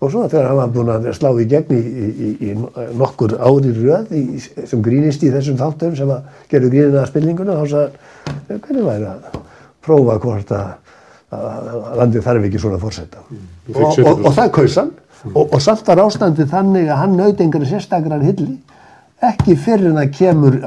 [0.00, 2.56] og svo þegar hann var búinn að slá í gegn í, í, í,
[2.98, 7.60] nokkur ári röð í, sem grínist í þessum þáttum sem að gerðu grínina að spillinguna
[7.60, 9.38] þá sagði hvernig væri að
[9.84, 10.68] prófa hvort að,
[11.34, 14.78] að að landið þarf ekki svona að fórseta Ég og, fikk og, og það kaus
[14.80, 14.92] hann.
[15.30, 18.58] Og, og samt var ástandið þannig að hann naut einhverju sérstakrar hilli
[19.24, 20.58] ekki fyrir en það kemur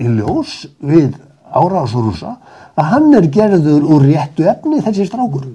[0.00, 1.12] í ljós við
[1.54, 2.36] árásrúsa
[2.74, 5.46] að hann er gerður úr réttu efni þessi strákur.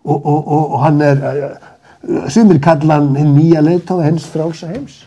[0.00, 4.70] Og, og, og, og hann er uh, sumir kalla hann hinn nýja leiðtóð hens frálsa
[4.70, 5.02] heims.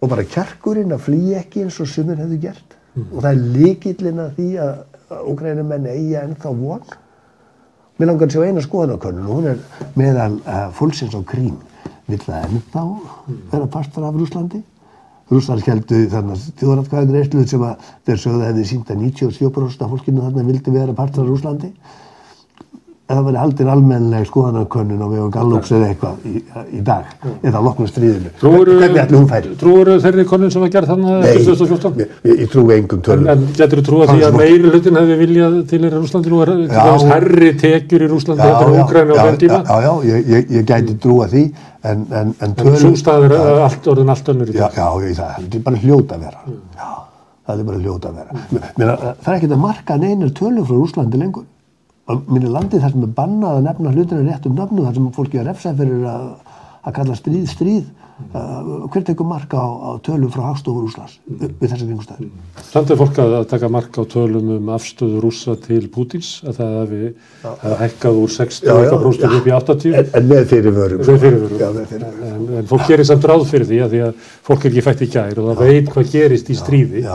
[0.00, 2.76] Og bara kjarkurinn að flýja ekki eins og sumir hefðu gert.
[2.96, 6.86] Og það er líkillin að því að ógrænumenn eigi ennþá von.
[7.96, 9.26] Mér langar að sjá eina skoðanakönnun.
[9.26, 11.58] Og hún er meðal uh, fólksins á Krím.
[12.06, 12.86] Vill það ennþá
[13.52, 14.62] vera partur af Rúslandi?
[15.26, 19.90] Rússar heldu þannig að þjóðratkvæðin reysluð sem að þeir sögðu hefði sínt að 97% af
[19.90, 21.70] fólkinu þarna vildi vera partur af Rúslandi.
[23.06, 26.40] Eða verið haldin almennleg skoðanakönnun á vegu Gallups eða eitthvað í,
[26.74, 27.12] í dag,
[27.46, 28.32] eða loknum stríðinu.
[28.40, 29.52] Hvernig ætli hún færi?
[29.60, 32.00] Trúur þeirri konun sem var gerð þannig Nei, eftir 2014?
[32.02, 33.28] ég, ég, trúi engum En, tölum.
[33.30, 36.52] en getur þú trúið því að meiri hlutin hefði viljað til í Rúslandi nú er
[36.56, 36.66] Já.
[36.74, 40.52] dæmis herri tekjur í Rúslandi þetta er Úkræna á þeim tíma já, já, ég, ég,
[40.58, 41.46] ég gæti trúa því,
[41.86, 43.38] en, en, en en svo stað er
[43.70, 46.56] allt, orðin allt önnur í Já, dag já, ég, það heldur bara hljóta að vera.
[46.74, 46.90] Já,
[47.46, 48.46] það er bara hljóta að vera
[48.82, 51.46] Meina, það er ekkert að marka neynir tölur frá Úslandi lengur
[52.06, 55.08] og minni landi þar sem er bannað að nefna hlutina rétt um nöfnu þar sem
[55.16, 56.28] fólki er refsa fyrir að,
[56.86, 61.50] að kalla stríð stríð Uh, hver tekur marka á, á tölum frá Hagstofur Úslands við
[61.60, 62.30] þessar kringustæður?
[62.64, 66.72] Samt er fólk að taka marka á tölum um afstöðu rúsa til Pútins að það
[66.78, 67.10] hefði
[67.82, 69.92] hækkað úr 60% upp í 80%.
[70.00, 71.02] En, en með fyrirvörum.
[71.04, 71.60] Fyrirvörum.
[71.60, 72.30] Já, með fyrirvörum.
[72.30, 75.04] En, en fólk gerir samt ráð fyrir því að því að fólk er ekki fætt
[75.04, 75.76] í gær og það já.
[75.76, 77.14] veit hvað gerist í stríði já,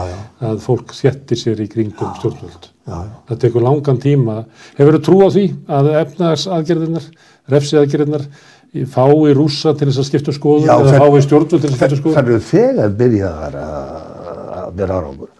[0.52, 2.70] að fólk settir sér í kringum stjórnvöld.
[2.86, 4.40] Það tekur langan tíma.
[4.78, 7.12] Hefur þú trú á því að efnagsaðgerðirnar,
[7.50, 8.30] refsiðaðgerðirnar
[8.72, 11.98] fái rúsa til þess að skipta skoðun Já, eða fái stjórnvöld til þess að skipta
[11.98, 12.14] skoðun?
[12.16, 15.32] Það eru þegar byrjaðar að vera árangur.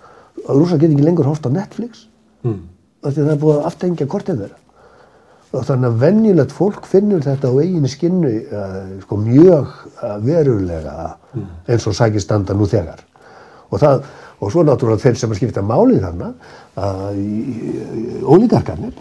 [0.49, 2.07] Rúsa get ekki lengur hórt á Netflix.
[2.45, 2.59] Mm.
[3.07, 4.59] Það er búið að aftengja kortið þeirra.
[5.53, 10.95] Og þannig að venjulegt fólk finnur þetta á eiginu skinnu uh, sko, mjög uh, verulega
[11.33, 11.49] mm.
[11.73, 13.01] eins og sækir standa nú þegar.
[13.69, 14.07] Og, það,
[14.41, 17.21] og svo náttúrulega þeir sem að skipta málið þannig að
[18.29, 18.97] ólíkarkarnir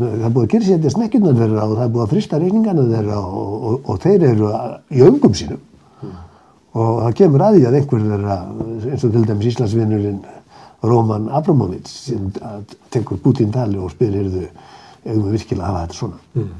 [0.00, 3.18] það er búið að kyrrsetja snekkjurnar þeirra og það er búið að frista reyningana þeirra
[3.20, 4.50] og, og, og þeir eru
[4.94, 6.16] í öngum sínum mm.
[6.78, 8.38] og það kemur að því að einhver þeirra
[8.92, 10.18] eins og til dæmis Íslandsvinnurinn
[10.88, 12.32] Róman Abramovic sem
[12.94, 16.50] tekur Putin tali og spyr er þau ef við virkilega hafa þetta svona mm.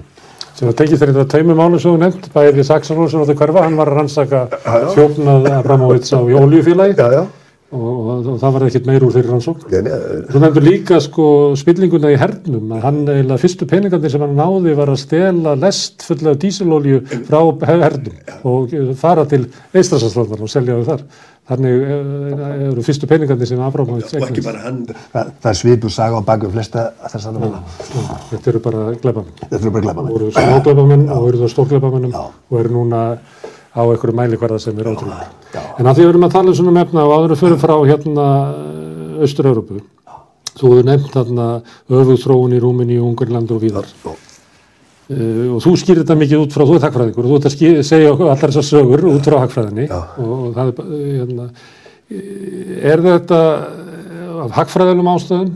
[0.58, 3.92] sem að tekið þeirra tæmi mánu svo nefnt bæðið Saxonósson og þau hverfa hann var
[3.92, 4.46] að rannsaka
[4.96, 6.98] þjófnað Abramovic á Jólíufélagi
[7.68, 11.26] og, og, og það var ekkert meir úr þeirri rannsók þú nefndur líka sko
[11.58, 16.06] spillinguna í hernum að hann eða fyrstu peningandi sem hann náði var að stela lest
[16.06, 21.04] fulla af dísilolju frá hernum og fara til Eistrasaslandar og selja þau þar.
[21.48, 24.82] Þannig eh, eru fyrstu peningandi sem afrámaðist og ekki bara hann.
[24.88, 27.38] Það, það er svipur saga á baku flesta þess að
[28.32, 32.18] þetta eru bara gleipamenn þetta eru bara gleipamenn og eru smágleipamenn og eru það stórgleipamennum
[32.18, 33.00] og eru núna
[33.78, 35.28] á einhverju mælikvarða sem er ótrúlega.
[35.78, 38.26] En að því við erum að tala um svona mefna og áður fyrir frá hérna
[39.26, 39.82] Östur-Európu,
[40.58, 41.46] þú hefur nefnt þarna
[41.86, 43.86] öfugþróun í Rúminni, Ungarland og víðar.
[45.08, 47.54] Uh, og þú skýrir þetta mikið út frá, þú er takkfræðingur og þú ert að
[47.54, 51.46] skýr, segja okkur allar þessar sögur út frá hakkfræðinni og, og það er, hérna,
[52.92, 53.38] er þetta
[54.44, 55.54] af hakkfræðinum ástöðum?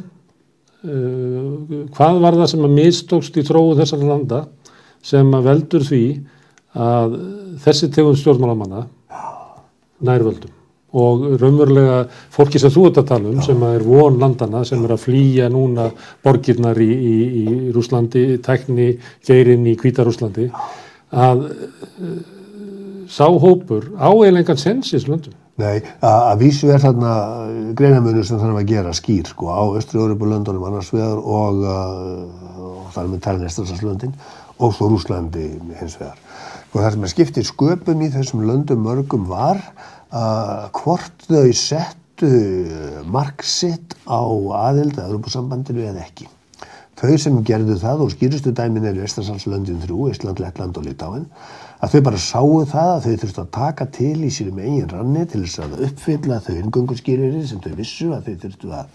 [0.83, 4.41] Uh, hvað var það sem að mistókst í tróðu þessar landa
[5.05, 6.03] sem að veldur því
[6.73, 7.17] að
[7.63, 8.87] þessi tegund stjórnmálamanna
[10.03, 10.59] nærvöldum
[10.93, 13.47] og raunverulega fólki sem þú ert að tala um Já.
[13.49, 15.89] sem er von landana sem er að flýja núna
[16.25, 18.91] borgirnar í, í, í Rúslandi, tækni
[19.25, 20.51] geirinn í Kvítarúslandi
[21.13, 22.19] að uh,
[23.09, 25.37] sá hópur á eiginlegan sensis löndum.
[25.61, 27.15] Nei, að vísu er þarna
[27.77, 32.93] greinamönu sem þarf að gera skýr sko á Östri-Európa löndunum annars vegar og, uh, og
[32.93, 34.17] þar með Tærnestarslandin
[34.61, 35.49] og svo Rúslandi
[35.81, 36.21] hins vegar
[36.73, 39.61] og það sem að skiptir sköpum í þessum löndum mörgum var
[40.13, 42.31] að hvort þau settu
[43.13, 44.25] marksitt á
[44.69, 46.29] aðild að Europasambandinu eða ekki.
[47.03, 51.25] Þau sem gerðu það og skýrustu dæmin eru Estarsalslöndin 3, Ísland, Lettland og Litáin,
[51.83, 55.25] að þau bara sáu það að þau þurftu að taka til í sínum eigin ranni
[55.27, 58.93] til þess að uppfylla þau ingönguskýriri sem þau vissu að þau þurftu að,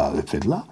[0.00, 0.62] að uppfylla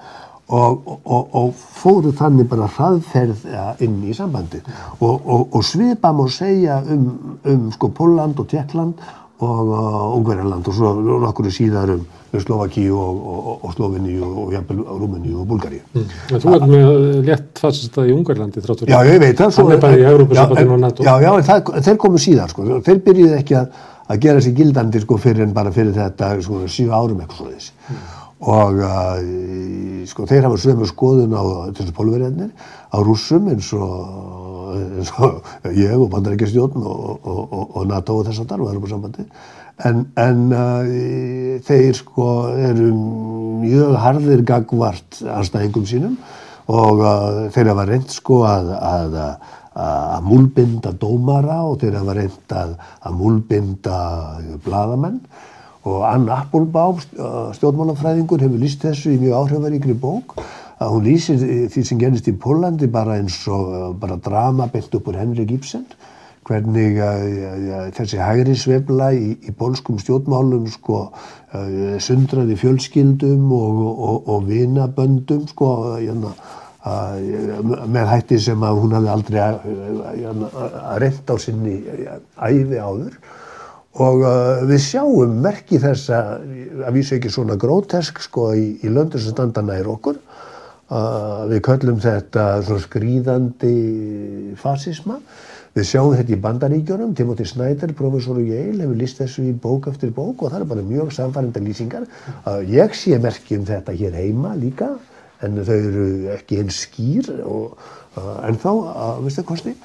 [0.49, 3.47] og, og, og fóru þannig bara hraðferð
[3.85, 4.63] inn í sambandi
[5.05, 7.09] og, og svipa má segja um,
[7.45, 9.03] um sko Póland og Tjekkland
[9.45, 9.69] og
[10.17, 15.81] Ungverjarland og svo nokkur síðar um Slovakíu og Sloveníu og Rúmeníu og Bulgaríu.
[15.95, 16.09] Mm.
[16.43, 16.91] Þú er með
[17.25, 18.91] létt fastast að í Ungverjarlandi þráttur.
[18.91, 19.55] Já, ég veit það.
[19.57, 21.07] Það er bara í Európa-sambandinu og NATO.
[21.07, 22.67] Já, já, það, þeir komu síðar sko.
[22.85, 23.81] Þeir byrjuði ekki að,
[24.11, 27.51] að gera sér gildandi sko fyrir en bara fyrir þetta sko síu árum eitthvað svo
[27.55, 27.73] þess.
[27.89, 31.43] Mm og uh, sko, þeir hafa sömu skoðun á
[31.75, 32.53] þessu pólverjarnir
[32.95, 35.43] á rússum eins og, eins og
[35.75, 39.27] ég og bandarækjastjórn og, og, og NATO og þess að darfa erum á sambandi
[39.91, 42.93] en, en uh, þeir sko eru
[43.65, 46.19] mjög harðir gagvart anstæðingum sínum
[46.71, 49.23] og uh, þeir hafa reynd sko að, að
[49.79, 52.73] að múlbinda dómara og þeir hafa reynd að,
[53.07, 53.99] að múlbinda
[54.65, 55.21] bladamenn
[55.89, 57.01] og Ann Appelbaum,
[57.57, 60.37] stjórnmálafræðingur, hefur líst þessu í mjög áhrifaríkri bók.
[60.79, 61.41] Að hún lýsir
[61.73, 65.89] því sem gerist í Pólandi bara eins og bara drama byggt upp úr Henrik Ibsen
[66.49, 71.09] hvernig uh, þessi hægri svefla í, í pólskum stjórnmálum sko,
[72.05, 75.71] sundraði fjölskyldum og, og, og vinaböndum sko,
[76.03, 76.33] jana,
[76.85, 80.47] uh, með hætti sem að hún hafði aldrei að
[81.03, 81.77] reynda á sinni
[82.37, 83.19] æfi áður
[83.99, 89.23] og uh, við sjáum merki þess að vísu ekki svona grótesk sko í, í löndur
[89.23, 93.77] sem standa nær okkur uh, við köllum þetta svona skrýðandi
[94.61, 95.19] fasisma
[95.79, 99.87] Við sjáum þetta í bandaríkjunum, Timothy Snyder, professor og Yale, hefur líst þessu í bók
[99.91, 102.09] eftir bók og það er bara mjög samfærenda lýsingar.
[102.41, 104.89] Uh, ég sé merkjum þetta hér heima líka,
[105.47, 107.79] en þau eru ekki eins skýr og,
[108.19, 108.73] uh, en þá,
[109.05, 109.77] að viðstu kosti.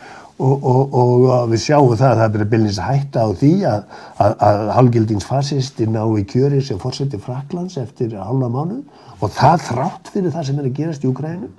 [0.42, 3.84] Og, og, og við sjáum það að það er byrjins að hætta á því að,
[4.18, 8.80] að, að halgildingsfasisti ná í kjöri sem fórseti Fraklands eftir halva mánu
[9.22, 11.52] og það þrátt fyrir það sem er að gerast í Ukrænum.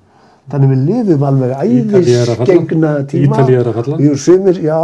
[0.52, 3.38] Þannig við lifum alveg æðisgengna tíma.
[3.38, 3.98] Ítalið er að falla.
[4.04, 4.80] Jú, sumir, já,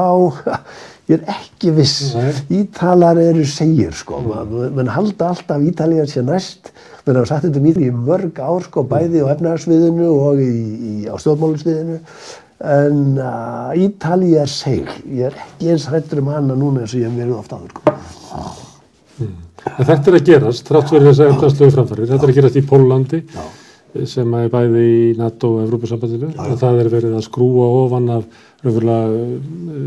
[1.11, 2.15] ég er ekki viss.
[2.17, 2.31] Nei.
[2.63, 4.23] Ítalar eru segir, sko.
[4.25, 4.71] Mm.
[4.79, 6.73] Menn halda alltaf Ítalið sé næst.
[7.05, 10.49] Menn hafa sagt þetta um Ítalið í mörg ár, sko, bæði á efnahagsviðinu og í,
[10.49, 12.01] í, á stjórnmálusviðinu.
[12.61, 14.99] En uh, Ítalið er segir.
[15.09, 17.73] Ég er ekki eins hrættur um hana núna eins og ég hef verið ofta áður.
[19.79, 22.57] En þetta er að gerast, þrátt fyrir þess að efnarslögu framfærir, þetta er að gerast
[22.57, 23.43] í Pólandi Já.
[24.09, 28.47] sem er bæði í NATO og Evrópusambandinu og það er verið að skrúa ofan af
[28.65, 29.83] raunverulega uh,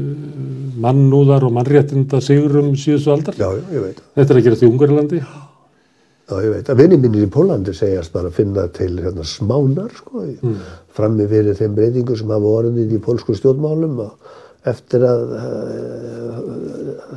[0.85, 3.37] mannúðar og mannréttinda sigurum síðustu aldar.
[3.37, 4.05] Já, ég veit.
[4.17, 5.21] Þetta er að gerast í Ungarilandi.
[5.21, 5.41] Já,
[6.31, 6.69] ég veit.
[6.71, 10.61] Að vinni mínir í Pólandi segjast bara að finna til hérna, smánar, sko, mm.
[10.95, 14.31] frammi fyrir þeim breytingu sem hafa orðið í pólsku stjórnmálum og
[14.71, 16.37] eftir að uh,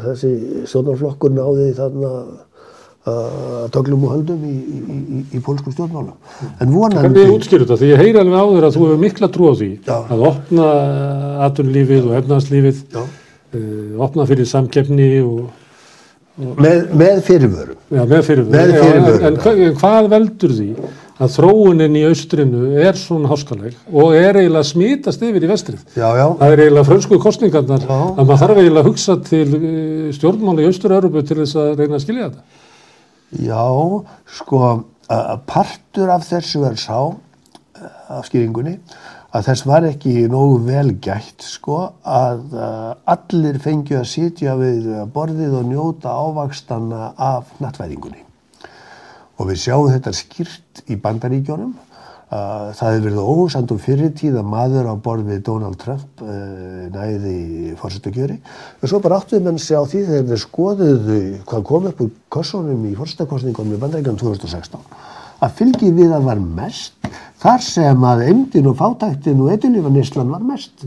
[0.09, 0.33] þessi
[0.67, 4.81] stjórnarflokkur náði þarna uh, töglum og höldum í, í,
[5.21, 6.17] í, í pólsku stjórnmálum.
[6.59, 7.05] En vonandi...
[7.07, 7.79] Hvernig útskýrur þetta?
[7.85, 9.95] Því ég heyri alveg á þér að þú hefur mikla trú á því Já.
[10.03, 10.73] að opna
[11.47, 13.07] atunlífið og efnarslífið, Já.
[13.07, 15.47] uh, opna fyrir samkeppni og
[16.37, 17.77] Með, með fyrirvörum.
[17.89, 18.53] Já, með fyrirvörum.
[18.53, 20.67] Með Já, fyrirvörum, En, en hva- hvað veldur því
[21.17, 25.81] að þróunin í austrinu er svona háskaleg og er eiginlega smítast yfir í vestrið?
[25.97, 26.27] Já, já.
[26.43, 27.97] Það er eiginlega frönsku kostningarnar Já.
[27.97, 31.97] að maður þarf eiginlega að hugsa til eh, stjórnmála í austur-Európu til þess að reyna
[31.97, 32.45] að skilja þetta.
[33.47, 33.65] Já,
[34.37, 34.61] sko,
[35.49, 37.01] partur af þessu er sá,
[37.81, 38.77] eh, af skýringunni,
[39.37, 41.79] að þess var ekki nógu vel gætt, sko,
[42.09, 48.23] að uh, allir fengju að sitja við borðið og njóta ávakstana af nattvæðingunni.
[49.37, 51.75] Og við sjáum þetta skýrt í bandaríkjónum.
[52.27, 56.23] Uh, það hefur verið ósand um fyrir tíð að maður á borð við Donald Trump
[56.25, 58.41] uh, næði fórsetakjöri.
[58.81, 62.89] Og svo bara áttuðu menn sjá því þegar þeir skoðuðu hvað kom upp úr kossunum
[62.89, 65.06] í fórsetakostningunum í bandaríkjónum 2016
[65.47, 67.11] að fylgið við að var mest
[67.43, 70.87] þar sem að emdin og fátæktin og eitthulífanislan var mest.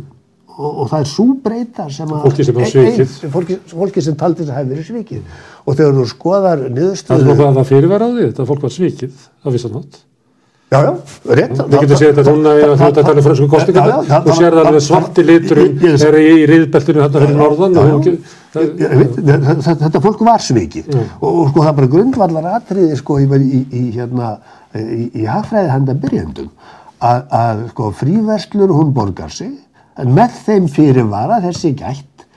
[0.59, 2.23] Og, og það er svo breyta sem að...
[2.25, 2.97] Fólkið sem svikið.
[2.99, 5.37] ein- Fólkið, fólkið sem taldi þess að hafi verið svikið.
[5.63, 7.27] Og þegar þú skoðar Það er niðurstöðu...
[7.29, 7.69] nokkuð að það
[8.17, 10.01] því, þetta fólk var svikið á vissan hátt.
[10.69, 10.89] Já, já,
[11.33, 11.61] rétt.
[11.65, 14.83] Við getum séð þetta núna ert að tala um fransku það- og sér það alveg
[14.85, 20.43] svarti liturinn er í, í riðbeltinu hérna fyrir norðan og veit, þetta, þetta fólk var
[20.45, 20.91] svikið.
[21.21, 24.35] Og, sko það er bara grundvallar atriði sko í, í, í hérna
[24.77, 26.51] í, í hagfræði handa byrjendum
[27.01, 29.55] að, að sko fríverslur hún borgar sig
[29.97, 32.27] en með þeim fyrirvara þessi gætt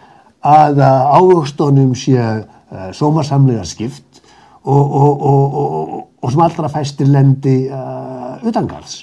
[0.43, 4.23] að ávöxtunum sé uh, sómasamlega skipt
[4.65, 9.03] og, og, og, og, og sem allra fæstir lendi uh, utangarðs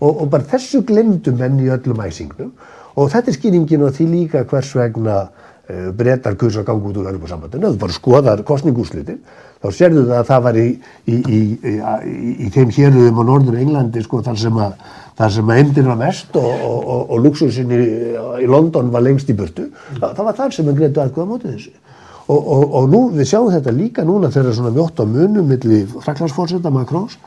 [0.00, 2.52] og, og bara þessu glemdum menn í öllum æsingnum.
[2.94, 7.00] Og þetta er skýringin og því líka hvers vegna uh, breytar kursa að ganga út
[7.00, 9.22] úr Europasambandinu, ef þú bara skoðar kostningúslitin,
[9.64, 10.66] þá sérðu það að það var í,
[11.08, 11.40] í, í,
[12.44, 14.76] í, þeim héruðum á norður Englandi sko, þar sem að,
[15.18, 17.80] þar sem að eimdin var mest og, og, og, og luxusin í,
[18.44, 21.56] í London var lengst í burtu, það, það var þar sem að greitu aðkvæða mótið
[21.56, 21.74] þessu.
[22.24, 25.82] Og, nú, við sjáum þetta líka núna þegar það er svona mjótt á munum milli
[25.92, 27.18] Fraklandsfórseta Macrons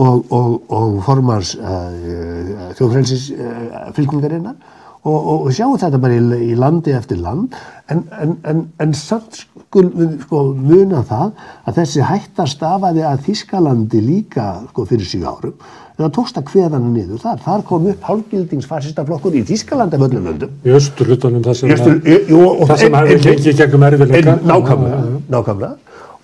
[0.00, 4.54] og, og, og formars uh, þjóðfrelsis uh, fylkingarinnar
[5.02, 7.56] og, og við sjáum þetta bara í, í landi eftir land
[7.90, 11.30] en, en, en, en samt við sko, muna það
[11.66, 15.54] að þessi hætta stafaði að Þískalandi líka sko, fyrir síðu árum
[15.92, 17.40] en það tókst að kveðana niður þar.
[17.44, 22.62] Þar kom upp hálfgildingsfarsistaflokkur í Þískalandi af öllum löndum í austur hlutunum það sem, og-
[22.72, 24.36] hefði en- gengið gegnum erfiðleika.
[24.48, 25.02] Nákvæmlega,
[25.34, 25.74] nákvæmlega.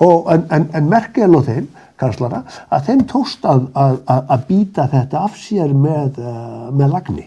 [0.07, 0.31] Og,
[0.79, 1.66] en Merkel og þeim,
[2.01, 2.42] kanslara,
[2.72, 7.26] að þeim tókst að, að, að, að býta þetta af sér með, uh, með lagni.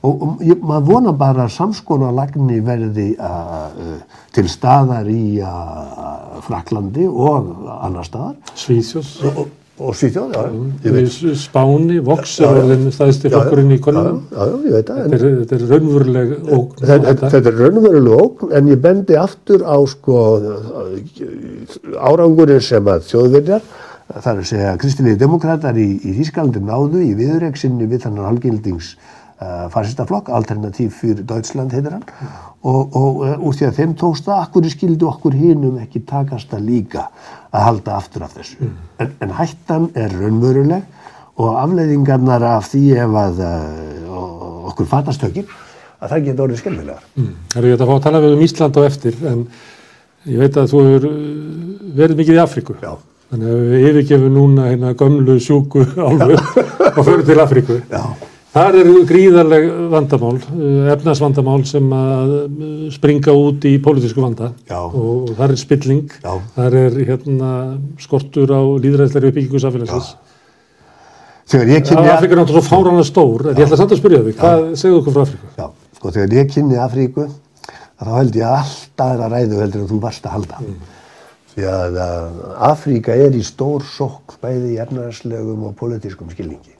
[0.00, 3.98] Og, og ég, maður vona bara að samskona lagni verði uh,
[4.32, 7.50] til staðar í uh, Fraklandi og
[7.84, 8.38] annar staðar.
[8.56, 9.42] Svíþjóðs, Og,
[9.80, 12.62] og, Svíþjóð, já, í Spáni, Vox Já, er já.
[12.64, 13.34] orðin stæðsti Já, já.
[13.36, 14.18] flokkurinn í konunum.
[14.32, 14.98] já, já, ég veit það.
[15.12, 16.88] Þetta er, er raunveruleg ógn.
[16.90, 20.18] Þetta er raunveruleg ógn en ég bendi aftur á sko
[22.08, 23.64] árangurinn sem að þjóðverjar,
[24.16, 28.92] það er að segja kristilegi demokrater í, í Þískalandi náðu í viðurreiksinni við þannig halgildings
[29.40, 32.06] uh, fasistaflokk, alternatív fyrir Deutschland heitir hann
[32.60, 36.54] og, og uh, úr því að þeim tókst það, akkur skildu okkur hinum ekki takast
[36.56, 37.06] að líka
[37.50, 38.70] að halda aftur af þessu.
[39.00, 40.86] En, en hættan er raunveruleg
[41.40, 44.16] og afleiðingarnar af því ef að uh,
[44.72, 45.50] okkur fatast höggir
[46.00, 47.04] að það geta orðið skemmtilegar.
[47.16, 47.36] Mm.
[47.52, 49.46] Það er ég að fá að tala við um Ísland á eftir en
[50.30, 51.22] ég veit að þú hefur uh,
[52.00, 52.76] verið mikið í Afríku.
[52.82, 52.92] Já.
[53.30, 57.76] Þannig að við yfirgefum núna hérna gömlu sjúku álfu og förum til Afríku.
[57.92, 58.02] Já.
[58.50, 64.80] Þar eru gríðarleg vandamál, uh, efnarsvandamál sem að uh, springa út í pólitísku vanda Já.
[64.88, 66.32] og, þar er spilling, Já.
[66.56, 67.52] þar er hérna,
[68.02, 70.10] skortur á líðræðslega uppbyggingu samfélagsins.
[71.50, 74.24] Þegar ég kynni, Afríka er náttúrulega svo fárana stór, en ég ætla samt að spyrja
[74.26, 75.54] þig, hvað segðu okkur frá Afríku?
[75.54, 75.68] já,
[76.00, 77.28] sko, þegar ég kynni Afríku,
[78.02, 80.64] þá held ég alltaf aðra ræðu heldur en þú varst að halda.
[81.50, 81.96] Því að,
[82.62, 86.76] Afríka er í stór sókn bæði í efnarslegum og politískum skilningi.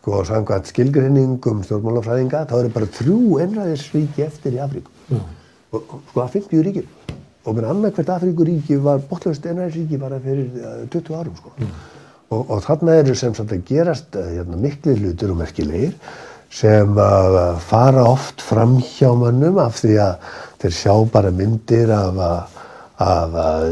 [0.00, 4.92] Sko, samkvæmt skilgrinningum stjórnmálafræðinga, þá eru bara þrjú einræðisríki eftir í Afríku.
[5.10, 5.20] Já.
[5.74, 6.86] Og, sko, að 50 ríkir.
[7.48, 11.52] Og minn annað hvert Afríkuríki var botlaust einræðisríki bara fyrir uh, 20 árum, sko.
[12.30, 15.96] Og, og þarna eru sem sagt að gerast uh, hérna, miklu hlutur og merkilegir
[16.54, 20.30] sem að uh, fara oft fram hjá mönnum af því að
[20.62, 22.56] þeir sjá bara myndir af, að-
[23.00, 23.66] af að,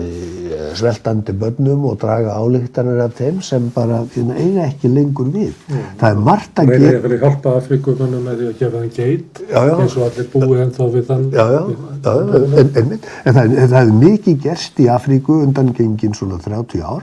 [0.56, 5.52] uh, sveltandi börnum og draga álíktanir af þeim sem bara eiga ekki lengur við.
[6.00, 6.92] Það er margt að gera.
[6.94, 9.74] ég vilja hjálpa Afríkumönnum með því að gefa þeim geit, Já, já.
[9.74, 11.26] eins og allir búi ennþá við þann.
[11.34, 12.14] Já, já, já, já
[12.62, 16.84] en, en, en það, en það hefur mikið gerst í Afríku undan gengin svona 30
[16.84, 17.02] ár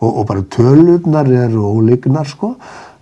[0.00, 2.54] og, og bara tölurnar eru ólíknar sko.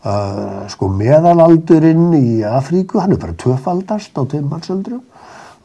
[0.09, 5.03] Uh, sko meðalaldurinn í Afríku, hann er bara tvöfaldast á tveim mannsöldrum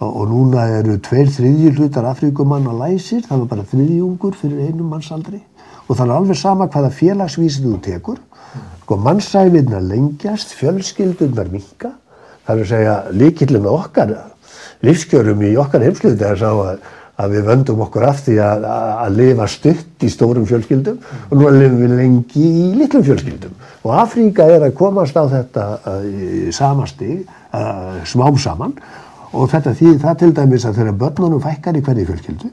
[0.04, 5.42] og, núna eru tveir þriðji hlutar Afríkumanna læsir, það var bara þriðjungur fyrir einum mannsaldri.
[5.88, 8.22] Og það er alveg sama hvaða félagsvísið þú tekur.
[8.84, 11.94] Sko mannsæfinna lengjast, fjölskyldurnar minka
[12.44, 14.14] það er að segja líkillin okkar
[14.84, 16.82] lífskjörum í okkar heimsluti er sá að,
[17.24, 20.98] að við vöndum okkur af því að, að, lifa stutt í stórum fjölskyldum.
[21.30, 23.56] Og nú lifum við lengi í litlum fjölskyldum.
[23.84, 28.76] Og Afríka er að komast á þetta uh, í sama stig uh, smám saman
[29.34, 32.50] og þetta því það til dæmis að þegar börnunum fækkar í hverju fjölskyldu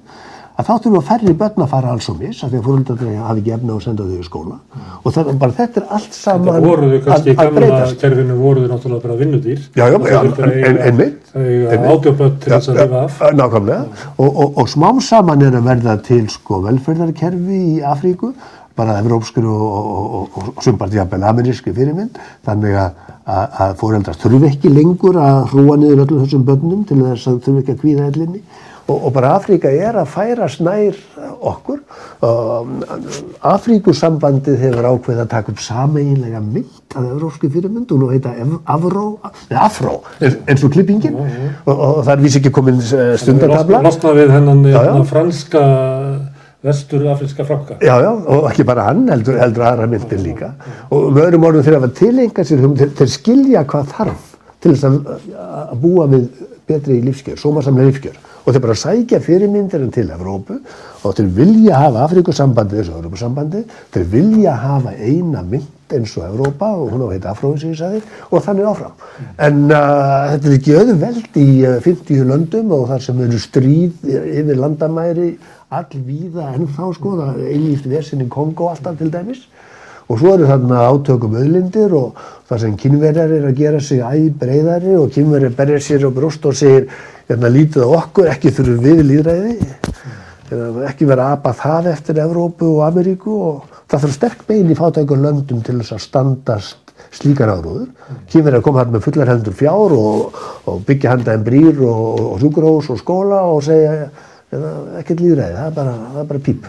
[0.60, 3.20] að þá þurfum að færri börn að fara alls og mis af því að fóröldarnir
[3.24, 4.56] hafi ekki efna að senda þau í skóla
[5.04, 8.00] og það, bara þetta er allt saman Það voruðu kannski í að, að gamla breytast.
[8.02, 9.62] kerfinu voruðu náttúrulega bara vinnudýr.
[9.78, 11.90] Já, já, Og en- eiga- einmitt, Eiga einmitt.
[11.94, 13.20] átjópöld til þess að lifa af.
[13.40, 13.84] Nákvæmlega.
[14.18, 18.34] Og, og, og smám saman er að verða til sko velferðarkerfi í Afríku,
[18.80, 22.18] bara evrópskur og, og, og, og sumpart jafnvel ameríski fyrirmynd,
[22.48, 27.00] þannig að, að, að fóreldrar þurfi ekki lengur að hrúa niður öllum þessum börnum til
[27.04, 28.44] þess að þurfi ekki að kvíða ellinni.
[28.90, 30.96] Og, og bara Afríka er að færa snær
[31.40, 31.78] okkur.
[32.26, 32.80] Um,
[33.46, 38.58] Afríkusambandið hefur ákveðið að taka upp sameiginlega mynd af evrópski fyrirmynd og nú heita nei,
[39.60, 43.82] Afró, eins og klippingin og, og það er vísi ekki komin eh, stundatabla.
[43.86, 45.62] Losna við hennan hérna, franska
[46.66, 47.78] vestur-afrinska franka.
[47.80, 50.52] Já, já, og ekki bara hann, heldur, heldur aðra myndir líka.
[50.92, 54.26] Og með öðrum orðum þeir hafa tilenga sér, þeir, þeir skilja hvað þarf
[54.60, 54.98] til þess að,
[55.40, 56.26] að búa við
[56.70, 58.20] betri lífskjör, sómasamlega lífskjör.
[58.40, 60.56] Og þeir bara sækja fyrirmyndir til Evrópu
[61.04, 63.60] og þeir vilja hafa Afrikusambandi eins og Evrópusambandi,
[63.94, 67.72] þeir vilja hafa eina mynd eins og Evrópa og hún á að heita Afrói sem
[67.72, 69.06] ég sagði og þannig áfram.
[69.46, 74.12] En uh, þetta er ekki auðveld í uh, 50 löndum og þar sem eru stríð
[74.20, 75.30] yfir landamæri
[75.70, 79.44] allvíða ennþá sko, það er einlíft vesin í Kongo alltaf til dæmis
[80.10, 82.18] og svo eru þarna átökum auðlindir og
[82.50, 86.46] það sem kynverjar er að gera sig æg breyðari og kynverjar berja sér á brúst
[86.50, 86.88] og segir
[87.30, 89.52] hérna lítið á okkur, ekki þurfum við líðræði
[90.50, 94.72] hérna, ekki vera að apa það eftir Evrópu og Ameríku og það þarf sterk bein
[94.72, 97.86] í fátækur löndum til þess að standast slíkar áróður.
[98.30, 102.42] Kynverjar koma þarna með fullar hendur fjár og, og byggja handa en brýr og, og
[102.42, 104.10] sjúkurhús og skóla og segja
[104.50, 106.68] hérna, ekkert líðræði, það er bara, það er bara píp.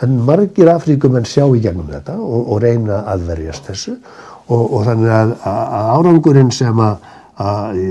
[0.00, 3.96] En margir Afríkumenn sjá í gegnum þetta og, og reyna að verjast þessu
[4.48, 7.10] og, og þannig að, að árangurinn sem að,
[7.40, 7.82] að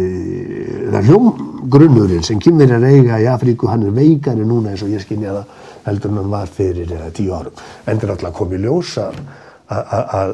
[0.96, 5.38] það hljómgrunnurinn sem kynverjar eiga í Afríku, hann er veikari núna eins og ég skynja
[5.38, 7.62] það heldur en hann var fyrir tíu árum.
[7.90, 9.22] Endur alltaf komið ljós að
[9.70, 10.34] að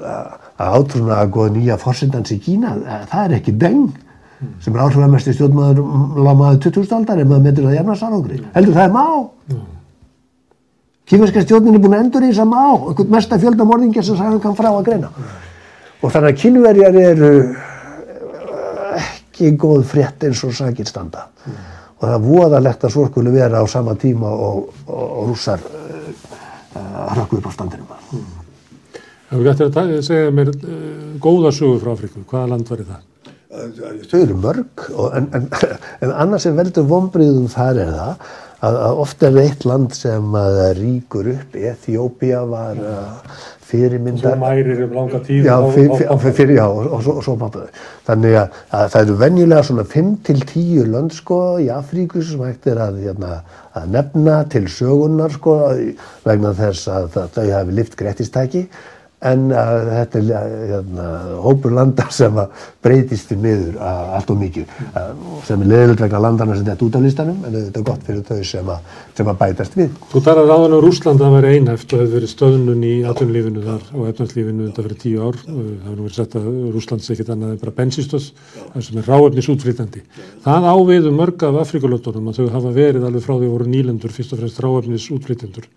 [0.55, 3.89] átrúna að góða nýja fórsendans í Kína, að það er ekki deng
[4.64, 5.82] sem er áhrifamest í stjórnmaður
[6.26, 6.91] lámaður 20.
[7.00, 8.39] aldar ef maður metur það jafnarsarangri.
[8.56, 9.06] Heldur það er má.
[11.06, 14.18] Kímerska stjórnin er búin að endur í þess að má, einhvern mesta fjölda morðingja sem
[14.18, 15.12] hann kann frá að greina.
[16.02, 17.32] Og þannig að kynverjar eru
[19.00, 21.28] ekki góð frétt eins og sakir standa.
[21.46, 25.62] Og það er voðalegt að svo skuli vera á sama tíma og, og, og rússar
[25.62, 26.10] uh,
[26.76, 27.93] uh, hrökku upp á standinum.
[29.26, 30.80] Ef við gættir að ta- segja mér uh,
[31.24, 33.04] góða sögu frá Afríku, hvaða land var það?
[33.56, 35.47] Þau eru mörg, og, en, en,
[36.03, 38.26] en annars sem veldur vonbriðum þar er það
[38.66, 40.39] að, að oft er eitt land sem
[40.80, 43.36] ríkur upp, Eþjópia var uh,
[43.66, 47.36] fyrirmynda Svo mærir um langa tíð Já, fyr, fyr, fyr, já og, og, og svo
[47.41, 47.68] pappa
[48.08, 52.82] þannig að, að það eru venjulega svona 5-10 lönd sko í Afríku sem hægt er
[52.88, 53.38] að, hérna,
[53.78, 55.60] að nefna til sögunar sko
[56.26, 58.66] vegna þess að, þau hafi lift grettistæki
[59.26, 61.09] en að þetta er hérna,
[61.45, 66.05] hópur landar sem að breytist í miður að, allt og mikið að, sem er leðilegt
[66.05, 68.95] vegna landana sem þetta út af listanum en þetta er gott fyrir þau sem að,
[69.18, 72.32] sem að bætast við Þú talar áðan um Rúsland að vera einhæft og hefur verið
[72.32, 75.39] stöðnun í atvinnulífinu þar og efnarslífinu undan fyrir tíu ár.
[75.43, 78.32] Það hefur verið sett að Rúsland sé ekkert annað en bara bensistöðs,
[78.88, 80.03] sem er ráefnis útflýtandi.
[80.45, 84.16] Það ávið um mörg af Afrikulöndunum að þau hafa verið alveg frá því voru nýlendur,
[84.16, 85.68] fyrst og fremst ráefnis útflýtjendur.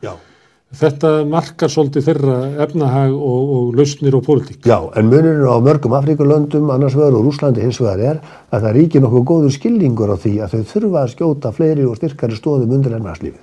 [0.68, 4.66] Þetta markar svolítið þeirra efnahag og, og lausnir og pólitík.
[4.68, 8.18] Já, en munurinn á mörgum Afríkulöndum annars vegar og Rúslandi hins vegar er
[8.52, 11.96] að það ríkir nokkuð góður skilningur á því að þau þurfa að skjóta fleiri og
[11.96, 13.40] styrkari stóðum undir ennarslífið.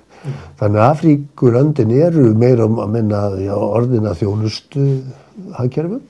[0.60, 4.86] Þannig að Afríkulöndin eru meira um að minna já, orðina þjónustu
[5.58, 6.00] hagkerfum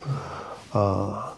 [0.77, 1.33] uh,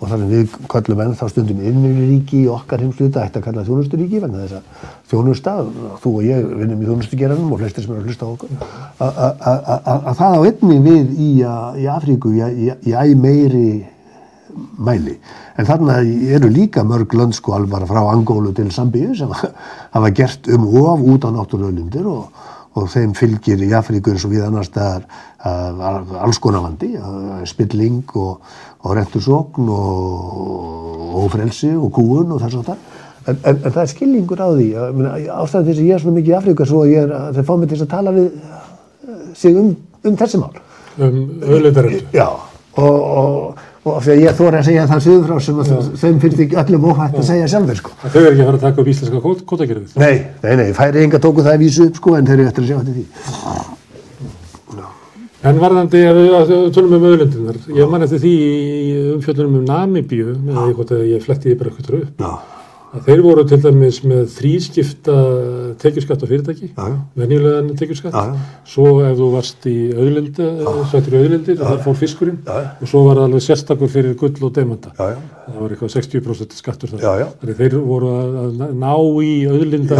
[0.00, 4.20] og þannig við kallum enn þá stundum innvíðuríki í okkar heimsluta ætti að kalla þjónusturíki
[4.22, 5.54] vegna þess að þjónusta,
[6.00, 8.54] þú og ég vinnum í þjónustugeranum og flestir sem eru að hlusta á okkur,
[9.06, 11.30] að- að- að að- að það á einni við í,
[11.84, 13.70] í Afríku í, æ meiri
[14.78, 15.18] mæli.
[15.58, 15.98] En þarna
[16.34, 19.28] eru líka mörg lönd sko alveg bara frá Angólu til Sambíu sem
[19.94, 22.32] hafa gert um of út á náttúruauðlindir og,
[22.78, 25.06] og þeim fylgir í Afríku eins og við annars staðar
[26.20, 26.92] alls konar vandi,
[27.48, 28.40] spilling og,
[28.84, 32.84] og rentusókn og, og frelsi og kúun og þess að það.
[33.20, 36.32] En, en, en það er skilningur á því, ástæðan þess að ég er svona mikið
[36.32, 39.18] í Afríku er svo að er, að þeir fá mig til að tala við uh,
[39.36, 39.74] sig um,
[40.06, 40.62] um þessi mál.
[41.00, 42.00] Um auðlindarendu.
[42.16, 42.26] Já,
[42.80, 45.90] og, og, og af því að ég þóri að segja það söður frá sem að
[46.02, 47.90] þeim finnst ekki öllum óhætt að segja sjálfur sko.
[48.02, 49.94] Þau eru ekki að fara að taka upp íslenska kót- kvótakerfið.
[49.96, 52.62] Nei, nei, nei, færi enga tóku það að vísu upp sko en þeir eru eftir
[52.64, 53.04] að sjá þetta því.
[55.40, 60.34] En varðandi að við tölum um auðlindunar, ég man eftir því í umfjöldunum um Namibíu,
[60.36, 62.59] með því hvort að ég fletti því bara eitthvað upp, Já,
[62.90, 65.16] að þeir voru til dæmis með þrískipta
[65.82, 66.70] tekjuskatt á fyrirtæki,
[67.18, 67.68] venjulegan
[68.10, 68.22] já.
[68.66, 70.40] svo ef þú varst í auðlind,
[70.90, 72.72] sættir í auðlindir, þar fór fiskurinn, já.
[72.80, 74.54] og svo var það alveg sérstakur fyrir gull og
[74.96, 75.12] já,
[75.50, 77.00] Það var eitthvað 60% skattur þar.
[77.02, 77.28] Já, já.
[77.40, 78.92] Þannig þeir voru að ná
[79.26, 79.96] í auðlinda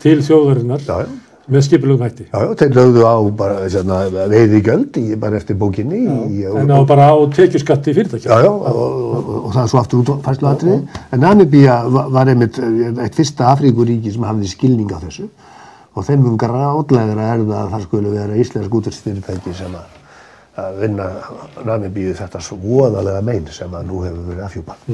[0.00, 1.08] til þjóðarinnar já, já.
[1.48, 2.26] Með skipilum hætti.
[2.28, 3.98] Já, já, þeir lögðu á bara svona,
[4.30, 8.28] veiði gjöld í, bara eftir bókinni í, En á bara á tekjuskatti fyrirtæki.
[8.28, 10.80] Já, já, og, og, og það er svo aftur út færslu atriði.
[11.12, 15.28] En Namibía var, einmitt eh, eitt fyrsta Afríkuríki sem hafði skilning á þessu
[15.98, 19.96] og þeim mun gráðlegar að erða að það skulle vera íslensk útverðsfyrirtæki sem að,
[20.62, 21.08] að vinna
[21.66, 24.86] Namibíu þetta svo voðalega mein sem að nú hefur verið afhjúpað.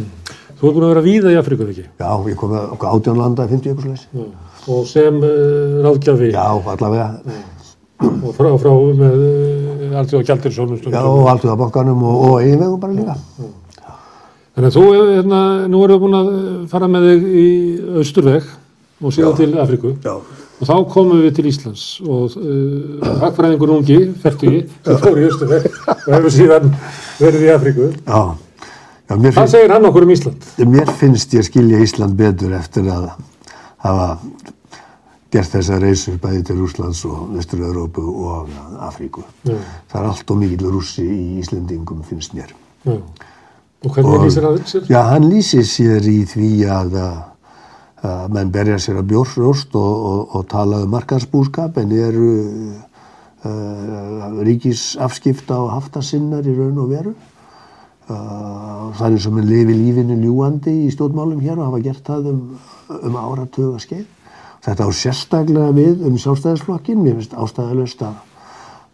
[0.55, 1.85] Þú ert búin að vera víða í Afríku, ekki?
[1.99, 4.05] Já, ég kom með okkur átján landa 50 ykkur slags.
[4.69, 7.09] Og sem uh, ráðgjafi Já, allavega.
[8.05, 12.03] og frá, frá með uh, allt og gjaldir sjónum Já, og allt við á bankanum
[12.03, 13.19] og, og eiginvegum bara líka.
[14.55, 17.47] Þannig að þú, eh, hérna, nú erum við búin að eh, fara með þig í
[17.99, 18.45] Austurveg
[19.03, 19.95] og síðan til Afríku.
[20.05, 20.15] Já.
[20.55, 25.67] Og þá komum við til Íslands og uh, hagfræðingur ungi, færtugi, sem fór í Austurveg
[25.91, 26.69] og hefur síðan
[27.19, 27.89] verið í Afríku.
[28.07, 28.21] Já.
[29.05, 30.47] Já, Hvað finnst, segir hann okkur um Ísland?
[30.71, 33.11] mér finnst ég skilja Ísland betur eftir að
[33.85, 34.07] hafa
[35.35, 38.51] gert þessa reysur bæði til Rúslands og Vestur-Európu og
[38.87, 39.25] Afríku.
[39.43, 39.59] Já.
[39.91, 42.55] Það er allt og mikill rússi í Íslendingum finnst mér.
[42.87, 42.99] Já.
[43.85, 44.87] Og hvernig lýsir hann sér?
[44.89, 46.97] Já, hann lýsir sér í því að,
[48.07, 52.31] að menn berja sér að bjórnróst og, og, og tala um markansbúskap en eru
[53.45, 57.15] uh, ríkisafskipta og haftasinnar í raun og veru.
[58.05, 62.05] Uh, það er eins og menn lifi lífinu ljúandi í stjórnmálum hér og hafa gert
[62.09, 62.43] það um,
[63.03, 64.07] um áratuga skeið.
[64.65, 68.15] Þetta á sérstaklega við um sjálfstæðisflokkin, mér finnst ástæðalöst að,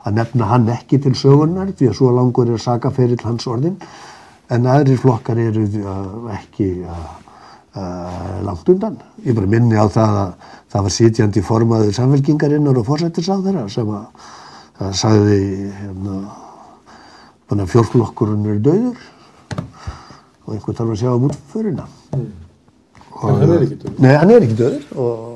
[0.03, 3.77] að nefna hann ekki til sögunar því að svo langur er sakaferill hans orðin
[4.51, 7.07] en aðrir flokkar eru uh, ekki uh,
[7.79, 8.99] uh, langt undan.
[9.23, 14.29] Ég bara minni á það að það var sitjandi formaður samfélkingarinnar og fórsættisáðara sem að,
[14.83, 15.41] að sagði
[15.79, 16.19] hérna,
[17.71, 19.09] fjórflokkurinn er döður
[20.47, 21.87] og einhvern þarf að sjá um útförina.
[22.19, 22.31] En
[23.21, 23.99] hann er ekki döður.
[24.03, 25.30] Nei, hann er ekki döður og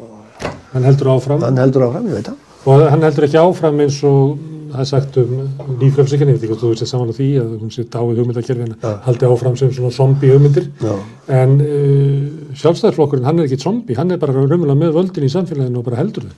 [0.74, 2.38] Hann heldur áfram hann heldur áfram, ég veit það.
[2.66, 4.38] og hann heldur ekki áfram eins og
[4.74, 5.34] það er sagt um
[5.78, 8.72] nýfrjálsíkjan, ég veit ekki hvort þú veist saman á því að hún sé dáið hugmyndakerfin
[9.04, 10.94] haldi áfram sem svona zombi hugmyndir Já.
[11.36, 15.78] en uh, sjálfstæðarflokkurinn hann er ekki zombi, hann er bara raunverulega með völdin í samfélaginu
[15.78, 16.34] og bara heldur þau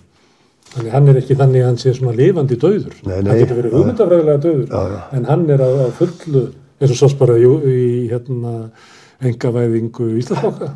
[0.76, 3.30] þannig hann er ekki þannig að hann sé svona lifandi döður Nei, nei.
[3.30, 5.00] hann getur verið hugmyndafræðilega döður já.
[5.16, 6.42] en hann er að, fullu
[6.76, 8.52] eins og sást bara í, í hérna
[9.24, 10.74] engavæðingu Íslandsflokka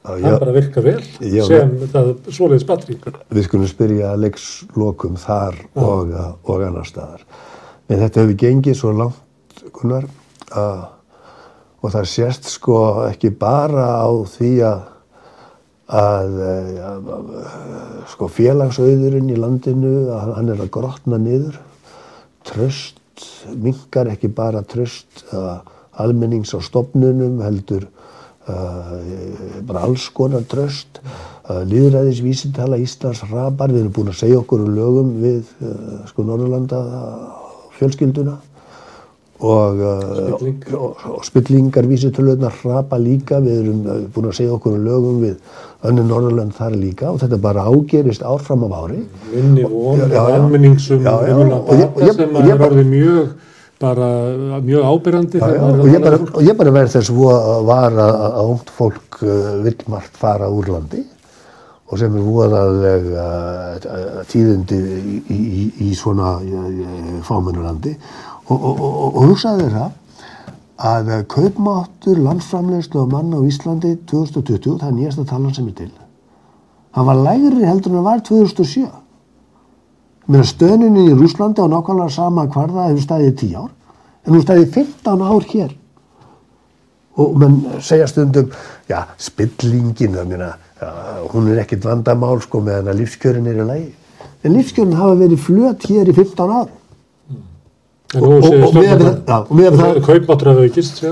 [0.00, 2.94] Já, hann bara virka vel Já, sem það svoleiðis batteri
[3.36, 6.14] Við skulum spyrja leikslokum þar og,
[6.48, 7.26] og annar staðar.
[7.90, 10.06] En þetta hefur gengið svo langt, Gunnar,
[10.56, 10.86] að,
[11.84, 12.78] og það sést sko
[13.10, 14.80] ekki bara á því að,
[16.00, 16.40] að,
[16.88, 17.30] að, að
[18.14, 21.60] sko félagsauðurinn í landinu, að hann er að grotna niður.
[22.48, 22.96] Tröst,
[23.52, 25.26] mingar ekki bara tröst
[26.00, 28.10] almennings á stopnunum, heldur uh,
[28.46, 31.00] bara alls konar tröst.
[31.50, 35.42] Uh, Líðræðisvísintala Íslands rapar, við erum búin að segja okkur um lögum við
[36.10, 36.78] sko Norrlanda
[37.78, 38.36] fjölskylduna.
[39.40, 39.78] Og,
[40.36, 40.64] Spilling.
[40.76, 43.78] og, og spillingar vísitöluðnar hrapa líka, við erum
[44.12, 45.38] búin að segja okkur um lögum við
[45.88, 47.08] önnu Norðurland þar líka.
[47.08, 49.00] Og þetta bara ágerist árfram af ári.
[49.32, 53.32] minni von almenningsum ég- bata ég- sem ég er orðið mjög
[53.80, 54.08] bara
[54.60, 54.84] mjög
[55.40, 59.22] maður er og, ég bara, og ég bara verð þess að var að, ungt fólk
[59.64, 61.06] vill margt fara úr landi
[61.90, 63.24] og sem er voðalega
[63.82, 67.96] uh, tíðindi í, í, í, svona uh, fámennulandi
[68.46, 69.96] og, og, og, hugsaði það
[70.90, 75.90] að kaupmáttur landsframlegslu á mann á Íslandi 2020, það er nýjasta talan sem er til,
[76.96, 78.86] hann var lægri heldur en hann var 2007.
[80.30, 83.70] Mér stöðninni í Rúslandi á nákvæmlega sama hvar það hefur staðið í 10 ár,
[84.24, 85.70] en hún staðið í 15 ár hér.
[87.20, 88.52] Og menn segja stundum,
[88.88, 90.90] já, spillingin, meina, já,
[91.32, 93.88] hún er ekkit vandamál sko meðan að lífskjörin eru lægi.
[94.44, 96.68] En lífskjörin hafa verið flöt hér í 15 ár.
[98.14, 101.02] Nú og- og já, og miðað við það- kaupmáttur hafa aukist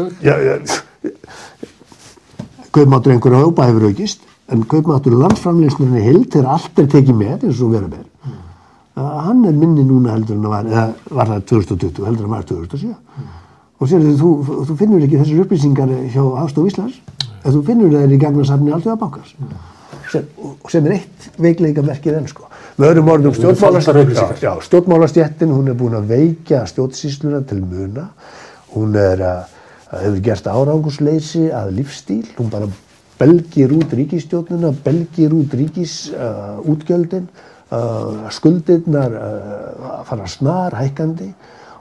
[2.72, 7.72] kaupmáttur einhverja hópa hefur aukist, en kaupmáttur landsframleysnurinn í allt er tekið með, eins og
[7.74, 8.07] vera með, mm.
[8.99, 12.94] Hann er minni núna heldur en var, eða var það 2020, heldur en var 2007.
[13.78, 14.30] Og sér þú,
[14.66, 17.01] þú finnur ekki þessar upplýsingar hjá Hagstof Íslands,
[17.44, 19.34] en þú finnur það í gagnasafni Alþjóðabankars.
[20.09, 22.49] Sem, og sem er eitt veikleika verkið enn sko.
[22.78, 24.40] Með öðrum orðum faltar stjórnmálast, upplýsingar.
[24.40, 28.09] já, já, stjórnmálastjettin, hún er búin að veikja stjórnsýsluna til muna.
[28.72, 29.57] Hún er að,
[29.92, 32.22] að hefur gert árangursleysi að lífstíl.
[32.38, 32.70] Hún bara
[33.18, 37.57] belgir út ríkistjórnuna, belgir út ríkisútgjöldin, útgjöldin, uh,
[38.32, 41.28] skuldirnar uh, fara snar hækkandi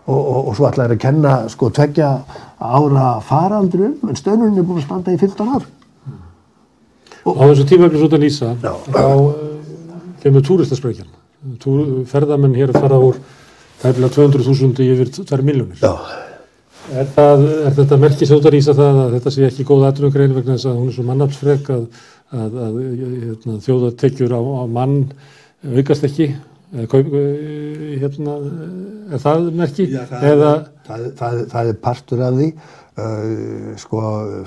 [0.07, 2.11] og, og, og svo ætlaði að kenna sko tveggja
[2.57, 5.67] ára faraldrum, en stöðnurinn er búin að standa í 15 ár.
[7.27, 8.73] á þessu tímafélis út að lýsa Já.
[8.87, 9.07] þá
[10.23, 11.13] kemur túristasprengjan
[11.61, 13.19] Tú, ferðamenn hér fara úr
[13.81, 15.93] tæmlega 200.000 í yfir 2 miljónir Já.
[16.91, 20.35] er, það, er þetta merkis út að lýsa það að þetta sé ekki góð aðrunugrein
[20.35, 21.83] vegna þess að hún er svo mannafsfrek að,
[22.31, 24.97] að, að hérna, þjóðatekjur á, á mann
[25.65, 26.31] aukast ekki?
[26.67, 28.33] Eða, kaup, eh, hérna,
[29.15, 29.87] er það merki?
[29.87, 30.51] Já, það, eða
[30.87, 32.51] það, það, það er partur af því.
[32.97, 33.99] Uh, sko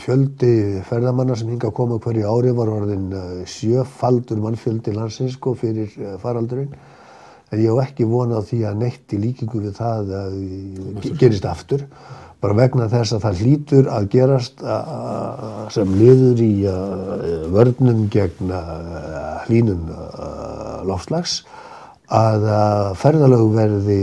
[0.03, 5.53] fjöldi ferðamanna sem hinga að koma hverju ári var orðin uh, sjöfaldur mannfjöldi landsins sko
[5.55, 6.73] fyrir uh, faraldurinn.
[7.55, 10.35] En ég hef ekki vonað því að neitt í líkingu við það að
[11.23, 11.87] gerist aftur.
[12.43, 14.63] Bara vegna þess að það hlýtur að gerast
[15.75, 16.53] sem liður í
[17.53, 18.55] vörnum gegn
[19.45, 19.83] hlínun
[20.89, 21.41] lofslags
[22.11, 22.47] að
[22.99, 24.01] ferðalög verði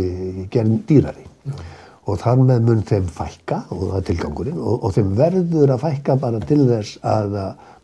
[0.51, 1.25] gerð dýrari.
[2.07, 5.81] Og þar með mun þeim fækka og það er tilgangurinn og, og þeim verður að
[5.81, 7.35] fækka bara til þess að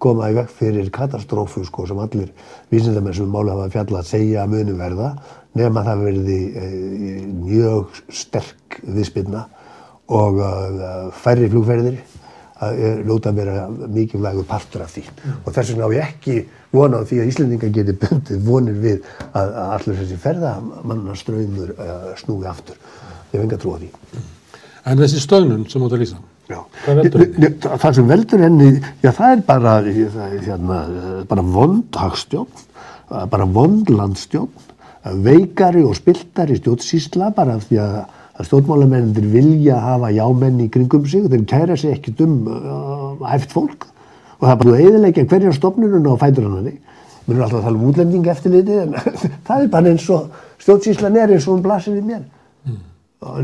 [0.03, 2.31] koma í vekk fyrir katastrófu sko sem allir
[2.71, 5.13] vísindamenn sem máli hafa fjallað segja að muni verða
[5.59, 6.69] nema það verði e,
[7.43, 9.43] mjög sterk viðspilna
[10.13, 11.99] og uh, færri flugferðir
[12.63, 15.05] að er ljóta að vera mikilvægur partur af því
[15.35, 16.37] og þess vegna á ég ekki
[16.73, 18.99] vona á því að Íslendingar geti bundið vonir við
[19.31, 22.79] að, að allir þessi ferðamannaströymur uh, snúi aftur.
[23.33, 23.91] Ég hef enga trú á því.
[24.83, 26.59] en þessi stöðnun sem út að lýsa Já.
[26.83, 28.69] Það sem veldur henni,
[29.03, 29.75] já það er bara,
[30.11, 30.79] það hérna,
[31.29, 32.65] bara vond hagstjórn,
[33.07, 34.51] eh, bara vond landstjórn,
[35.05, 37.95] eh, veikari og spiltari stjórnsýsla bara af því að,
[38.33, 43.27] að stjórnmálamennir vilja hafa jámenn í kringum sig og þeir kæra sig ekkert um uh,
[43.29, 43.85] hæft fólk
[44.39, 46.73] og það er bara eðilegja hverjar stofnunum á fætur hann því.
[47.23, 48.95] Mér er alltaf að tala um útlending eftirliti en
[49.47, 52.23] það er bara eins og stjórnsýslan er eins og hún blasir við mér.
[52.65, 52.79] Mm.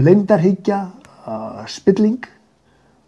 [0.07, 0.79] Leindarhyggja,
[1.25, 2.17] uh, spilling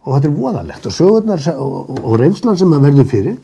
[0.06, 3.40] og þetta er voðalegt og sögurnar og, og, og reynslan sem að verður fyrir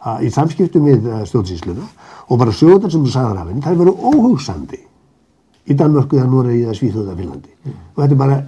[0.00, 1.84] að, í samskiptum við uh, stjórnsýsluna
[2.28, 4.80] og bara sögurnar sem þú sagðar af henni, það er verið óhugsandi
[5.68, 8.38] í Danmörku eða Noregi eða Svíþjóða Finnlandi og þetta er bara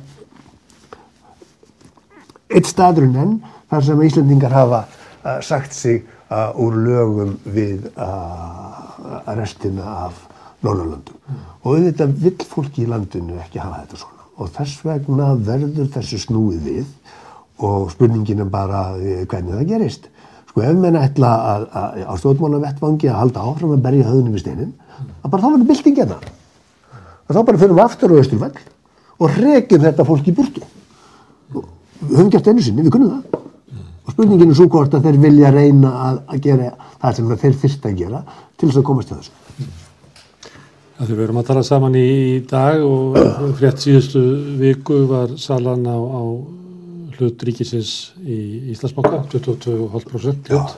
[2.54, 3.34] eitt staðurinn enn
[3.70, 10.24] þar sem Íslendingar hafa uh, sagt sig uh, úr lögum við uh, restina af
[10.64, 15.90] Norrlöndum og auðvitað vill fólki í landinu ekki hafa þetta svona og þess vegna verður
[15.94, 16.86] þessu snúið við
[17.62, 20.08] og spurningin er bara hvernig það gerist.
[20.50, 21.66] Sko ef menn ætla að,
[22.06, 24.72] á stjórnmála vettvangi að halda áfram að berja höfðunum í steinin,
[25.22, 26.18] að bara þá verður bylting hérna.
[27.24, 28.56] Og þá bara fyrir við aftur á Östurvall
[29.24, 30.64] og rekjum þetta fólk í burtu.
[31.54, 31.64] Og
[32.04, 33.40] Við höfum gert einu sinni, við kunnum það.
[34.04, 37.56] Og spurningin er svo hvort að þeir vilja reyna að, að gera það sem þeir
[37.62, 38.20] þyrst að gera
[38.58, 39.70] til þess að komast til þessu.
[40.98, 42.10] að því við erum að tala saman í,
[42.50, 43.16] dag og
[43.58, 44.20] frétt síðustu
[44.60, 46.22] viku var salan á, á
[47.16, 48.38] hlut ríkisins í
[48.74, 50.76] Íslandsbanka 22,5% hlut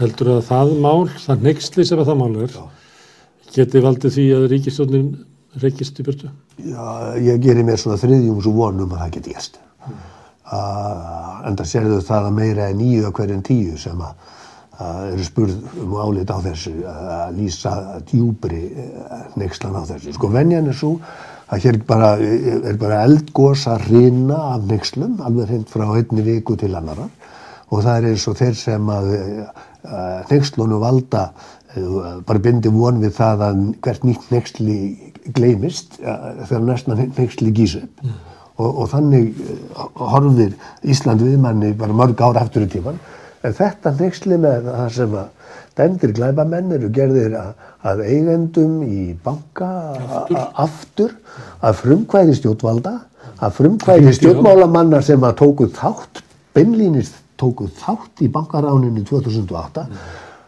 [0.00, 2.58] heldur að það mál, það neyksli sem að það mál er
[3.54, 5.08] geti valdið því að ríkistjónin
[5.62, 9.58] reykist í burtu Já, ég gerir mér svona þriðjums og vonum að það geti gæst.
[10.46, 14.30] Uh, en það sérðu það að meira en níu af hverjum tíu sem að,
[14.86, 17.72] að eru spurð um álit á þessu að lýsa
[18.08, 18.62] djúbri
[19.36, 20.14] neykslan á þessu.
[20.16, 20.94] Sko venjan er svo
[21.50, 26.56] að hér bara, er bara eldgós að rina af neykslum alveg hreint frá einni viku
[26.58, 27.12] til annarar
[27.66, 31.28] og það er eins og þeir sem að uh, neykslunum valda
[31.76, 34.78] bara bindi von við það að hvert nýtt neyksli
[35.34, 38.08] gleymist þegar næstna neyksli gísu upp.
[38.56, 40.54] Og, og þannig uh, horfir
[40.88, 42.96] Ísland við manni bara mörg ár aftur í tíman
[43.44, 45.34] en þetta neyksli með það sem að
[45.76, 47.50] dæmdir glæbamenn eru gerðir að,
[47.84, 49.68] að eigendum í banka
[50.06, 51.12] aftur, aftur
[51.60, 52.94] að frumkvæði stjórnvalda
[53.44, 56.22] að frumkvæði stjórnmálamanna sem að tóku þátt
[56.56, 59.84] beinlýnist tóku þátt í bankaráninu 2008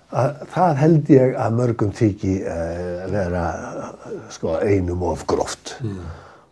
[0.08, 3.92] að það held ég að mörgum þykji uh, vera uh,
[4.32, 5.76] sko, einum of gróft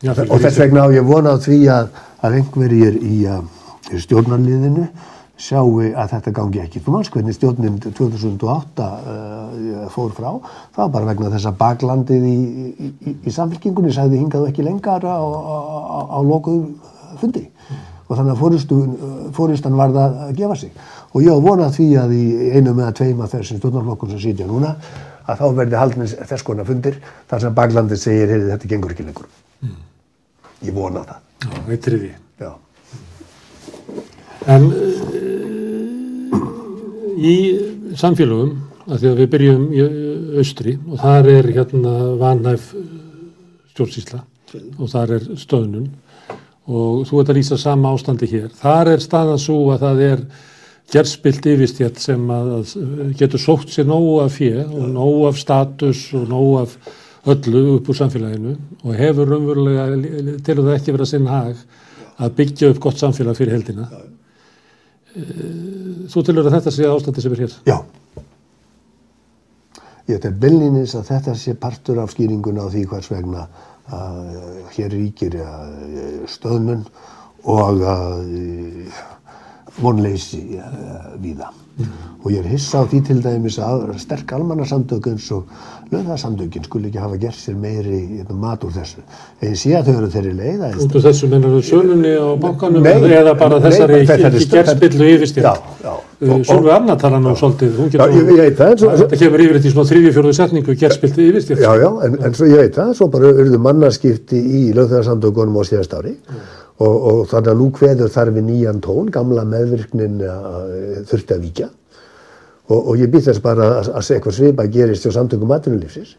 [0.05, 1.93] Já, fyrir og þess vegna á ég vona á því að,
[2.27, 3.41] að einhverjir í, uh,
[3.93, 4.91] í stjórnarliðinu
[5.37, 6.81] sjáu að þetta gangi ekki.
[6.81, 10.31] Þú manns hvernig stjórnin 2008 uh, fór frá,
[10.73, 14.65] það var bara vegna þess að baklandið í, í, í, í samfélkingunni sagði hingaðu ekki
[14.65, 15.57] lengar á, á,
[15.93, 16.73] á, á lokuðum
[17.21, 17.47] fundi
[18.07, 20.73] og þannig að fóristan varð að gefa sig.
[21.17, 24.47] Og ég á vona því að í einu með að tveima þessum stjórnarflokkur sem sitja
[24.49, 24.75] núna
[25.25, 26.99] að þá verði haldnins þess konar fundir
[27.31, 29.29] þar sem baklandið segir, heyrði þetta gengur ekki lengur.
[30.67, 31.23] Ég vona það.
[31.41, 32.11] Já, veitir því.
[32.45, 32.53] Já.
[34.53, 34.77] En uh,
[37.17, 37.35] í
[37.97, 38.53] samfélögum,
[38.87, 39.87] að því að við byrjum í
[40.43, 42.69] austri og þar er hérna vanhæf
[43.73, 44.21] stjórnsýsla
[44.77, 45.89] og þar er stöðnun
[46.67, 48.53] og þú ert að lýsa sama ástandi hér.
[48.61, 50.21] Þar er staðan svo að það er
[50.93, 56.07] gerðspilt yfirstjætt sem að, að getur sótt sér nógu af fjö og nógu af status
[56.15, 56.77] og nógu af
[57.27, 59.87] öllu upp úr samfélaginu og hefur raunverulega
[60.47, 61.65] til að það ekki vera sinn hag
[62.23, 63.89] að byggja upp gott samfélag fyrir heldina.
[66.13, 67.57] Þú tilur að þetta sé ástandi sem er hér?
[67.67, 67.79] Já.
[70.07, 73.49] Ég tel byllinis að þetta sé partur af skýringun á því hvers vegna
[73.91, 74.21] að
[74.77, 75.35] hér ríkir
[76.31, 76.87] stöðnun
[77.47, 77.83] og
[79.83, 80.43] vonleysi
[81.23, 81.53] víða.
[82.25, 85.45] Og ég er hissa á því til dæmis að sterk almannasamtök eins og
[85.93, 89.05] lögðarsamtökin skulle ekki hafa gert sér meiri mat úr þessu.
[89.45, 90.81] Ég sé að þau eru þeirri leið að...
[90.87, 95.13] Út af þessu mennar þú sölunni á bankanum Nei, eða bara þessari ekki gerðspillu
[95.45, 95.53] já.
[96.17, 100.77] Og- Sólveig Anna tala nú svolítið, Þetta kemur yfir þetta í svona þriðju fjóruðu setningu
[100.81, 101.61] gerðspillu yfirstjætt.
[101.61, 105.63] Já, já, en, en svo ég veit það, svo bara urðu mannarskipti í lögþjóðarsamtökunum á
[105.69, 106.17] síðast ári
[106.77, 111.45] og, og þannig að nú kveður þar við nýjan tón, gamla meðvirknin uh, þurfti að
[111.47, 111.73] víkja.
[112.67, 116.17] Og, og ég býð þess bara að, að segja eitthvað svipa gerist hjá samtökum atvinnulífsins.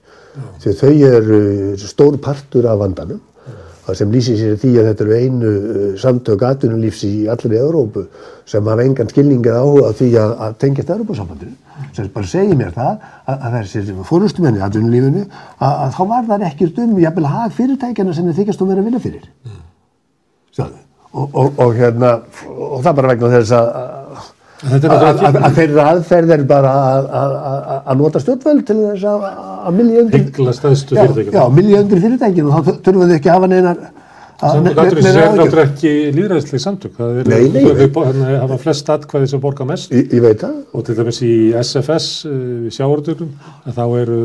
[0.63, 1.39] Því þau eru
[1.81, 3.23] stór partur af vandanum.
[3.95, 8.03] Sem lýsir sér í því að þetta eru einu uh, samtök atvinnulífs í allri Európu
[8.47, 11.53] sem hafa engan skilning eða áhuga því að, að tengjast Európa-sambandinu
[11.95, 16.27] sem bara segir mér það að, að þessir fórustumenni í atvinnulífinu að, að þá var
[16.33, 19.31] það ekkert um jafnvel hag fyrirtækjana sem þið þykjast að vera að vinna fyrir.
[19.47, 19.66] Sjáðu.
[21.17, 22.09] Og, og, og hérna
[22.45, 23.69] og það bara vegna þess að
[24.67, 24.85] að,
[25.27, 29.25] að, að þeirra aðferð er bara að, að, að- að nota stjórnvöld til þess að,
[29.69, 29.77] að
[31.83, 32.51] undir fyrirtækinu.
[32.51, 34.03] Og þá þurfum við ekki að hafa neinar að-
[34.37, 36.91] Samtök ne- atvinnulífsins neinar er náttúrulega ekki líðræðislega samtök.
[36.97, 37.29] Það er,
[38.11, 39.93] hérna, hafa flest atkvæði sem borga mest.
[40.77, 42.09] Og til dæmis í SFS,
[42.77, 43.31] sjávartökum,
[43.65, 44.19] að þá eru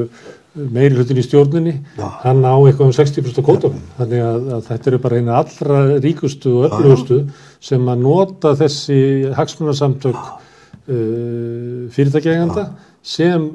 [0.55, 3.76] meiri hlutin í stjórninni, hann á eitthvað um 60% kótum.
[3.98, 7.20] Þannig að, að þetta eru bara eina allra ríkustu og öflugustu
[7.62, 8.98] sem að nota þessi
[9.36, 12.66] hagsmunarsamtök uh, fyrirtækjæganda
[13.03, 13.48] sem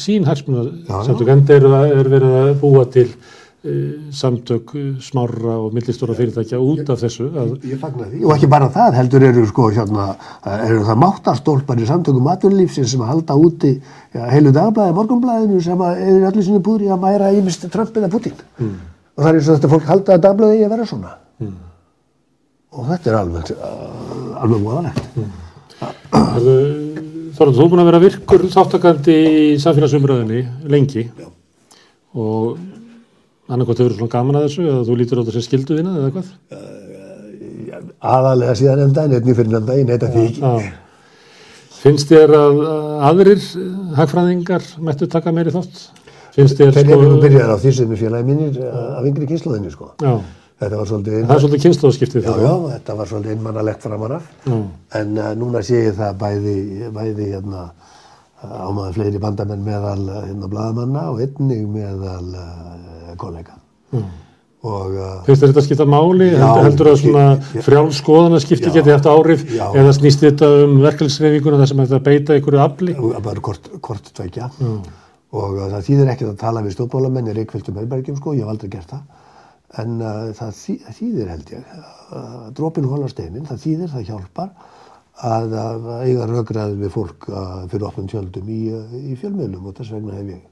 [0.00, 1.66] sín hagsmunarsamtök, enda er,
[2.00, 3.10] er verið að búa til
[4.14, 8.22] samtök uh, smárra og millistóra fyrirtækja út af þessu að Ég fagna því.
[8.24, 10.08] Og ekki bara það, heldur eru sko hérna,
[10.56, 15.86] eru það máttastólpar í samtökum atvinnulífsins sem að halda úti ja, heilu dagblæði, morgunblæðinu sem
[15.86, 18.44] að eða allir sinni búri að mæra ímist Trump eða Putin.
[18.60, 21.16] Og það er eins og þetta fólk halda að dagblæði eigi að vera svona.
[22.76, 25.10] Og þetta er alveg, uh, alveg voðalegt.
[27.36, 30.40] Þorður, þú er búin að vera virkur þáttakandi í samfélagsumröðinni
[30.72, 31.26] lengi Já.
[32.16, 32.56] og
[33.48, 36.10] annarkvæmt hefur svona gaman að þessu eða þú lítur á þetta sem skildu þína eða
[36.16, 36.32] hvað?
[38.06, 40.72] Aðalega síðan enda en einnig fyrir enda, ég neita því ekki.
[41.76, 43.68] Finnst þér að að aðrir eh,
[43.98, 45.84] hagfræðingar mættu taka meiri þátt?
[46.34, 49.28] Finnst þér Þeir hefur nú byrjað á því sem er félagi mínir eh, af yngri
[49.30, 49.92] kynsluðinni sko.
[50.02, 50.16] Já,
[50.56, 54.28] Þetta var svolítið, það er svolítið kynnslóðskiptið já, já, þetta var svolítið einmannalegt framan af.
[54.96, 56.54] En uh, núna sé ég það bæði,
[56.96, 57.64] bæði hérna,
[58.44, 63.56] ámaður fleiri bandamenn meðal uh, hérna bladamanna og einnig meðal uh, kollega.
[63.92, 64.04] Mm.
[64.66, 66.26] Og uh, Finnst þér þetta skipta máli?
[66.32, 68.74] Já, Heldur, heldur að svona ég- ég- frjálskoðana skipti Já.
[68.80, 69.66] geti haft áhrif Já.
[69.78, 72.96] eða snýst þetta um verkefnisreifinguna þar sem þetta beita einhverju afli?
[73.28, 74.50] bara kort, kort tveikja.
[75.36, 78.52] Og uh, það þýðir ekkert að tala við stjórnmálamenn í reikvildum herbergjum sko, ég hef
[78.56, 79.04] aldrei gert það.
[79.82, 79.96] En
[80.38, 81.64] það þý- það þýðir held ég,
[82.56, 84.50] dropin hólar steinin, það þýðir, það hjálpar
[85.24, 87.30] að, að eiga rökraði við fólk
[87.70, 88.60] fyrir opnum tjöldum í,
[89.12, 90.44] í fjölmiðlum og þess vegna hef ég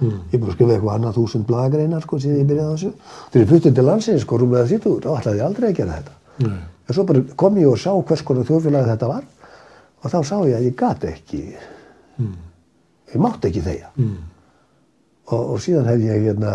[0.00, 2.90] Ég er búin að skrifa eitthvað annað þúsund blagreinar sko síðan ég byrjaði á þessu.
[3.32, 6.14] Þegar ég fluttið til landsins sko rúmlega þýttu, þá ætlaði ég aldrei að gera þetta.
[6.46, 6.60] Nei.
[6.86, 9.26] En svo bara kom ég og sá hvers konar þjóðfélagi þetta var
[10.00, 11.42] og þá sá ég að ég gat ekki,
[13.12, 13.90] ég mátti ekki þeia.
[14.00, 14.16] Mm.
[15.30, 16.54] Og, og síðan hef ég hérna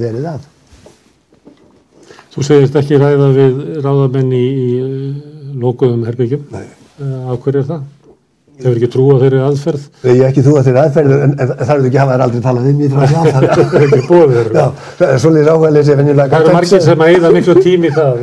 [0.00, 0.48] verið að.
[2.32, 4.70] Þú segist ekki ræða við ráðamenn í, í
[5.50, 6.42] eh, lokuðum herbyggjum.
[6.54, 6.66] Nei.
[7.00, 7.82] Uh, af hverju er það?
[8.60, 9.84] Hefur ekki trú á þeirri aðferð?
[10.04, 12.64] Ég er ekki þú að þeirra aðferður en, það eru ekki hafa þær aldrei talað
[12.66, 13.50] við mér frá sjá Það er
[13.86, 14.52] ekki búið þeirra.
[14.52, 14.66] Já,
[14.98, 15.48] það er svolítið
[16.00, 16.30] venjulega.
[16.34, 18.22] Það eru margir sem að eyða miklu tími í það, í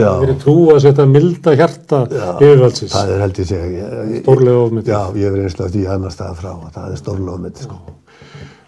[0.00, 0.12] Já.
[0.22, 2.94] verið trú að setja milda hjarta yfirvaldsins.
[2.94, 3.84] Það er held ég segja.
[4.22, 4.90] Stórlega ofmetið.
[4.94, 7.76] Já, ég reynslu af því annar stað frá það er stórlega ofmetið sko.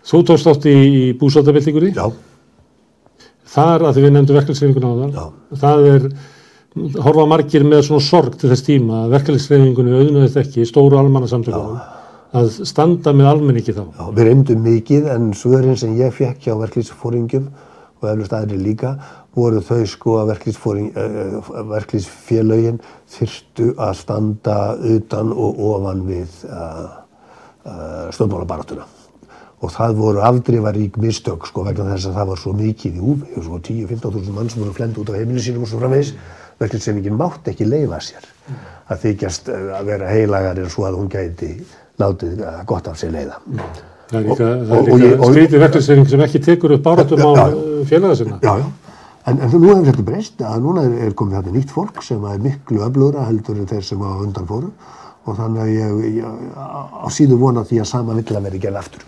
[0.06, 0.78] Þú tókst átt í, í
[1.16, 1.96] búsaldabildingunni.
[1.96, 2.06] Já,
[3.56, 3.96] Þar, að
[6.76, 10.98] á horfa margir með svona sorg til þess tíma að verkefnisreifingunni auðvitaðist ekki í stóru
[11.00, 11.78] almannasamtökunum
[12.36, 13.84] að standa með almenningi þá.
[13.96, 17.46] já, við reymdum mikið en svörin sem ég fekk hjá verklýsfóringjum
[18.02, 18.96] og eflust aðri líka
[19.36, 22.80] voru þau sko að uh, verklýsfélögin
[23.12, 24.58] þyrstu að standa
[24.96, 27.02] utan og ofan við uh,
[28.14, 28.86] stjórnmálabaratuna.
[29.64, 33.44] Og það voru afdrifarík mistök sko vegna þess að það var svo mikið í húfi,
[33.44, 36.12] svo 10-15 þúsund mann sem voru flend út af heimilinu sínum og svo framvegis.
[36.60, 38.24] Verkefnisefingin mátt ekki leifa sér
[38.88, 41.50] að þykjast eh, að vera heilagar en svo að hún gæti
[42.00, 43.40] látið eh, gott af sér leiða.
[44.06, 46.72] Það er líka, Og- það og- er og líka og- skrítið verkefnisreifing sem ekki tekur
[46.78, 47.46] upp báratum á já.
[47.90, 48.38] félaga sinna.
[48.42, 48.66] Já, já.
[49.26, 52.24] En, en nú hefur þetta breyst að núna er, er komið þetta nýtt fólk sem
[52.30, 54.70] er miklu öflugra heldur en þeir sem á undan fóru
[55.26, 55.70] og þannig að
[56.14, 56.20] ég,
[57.02, 59.02] á síðu vona því að sama vilja verði gerð aftur.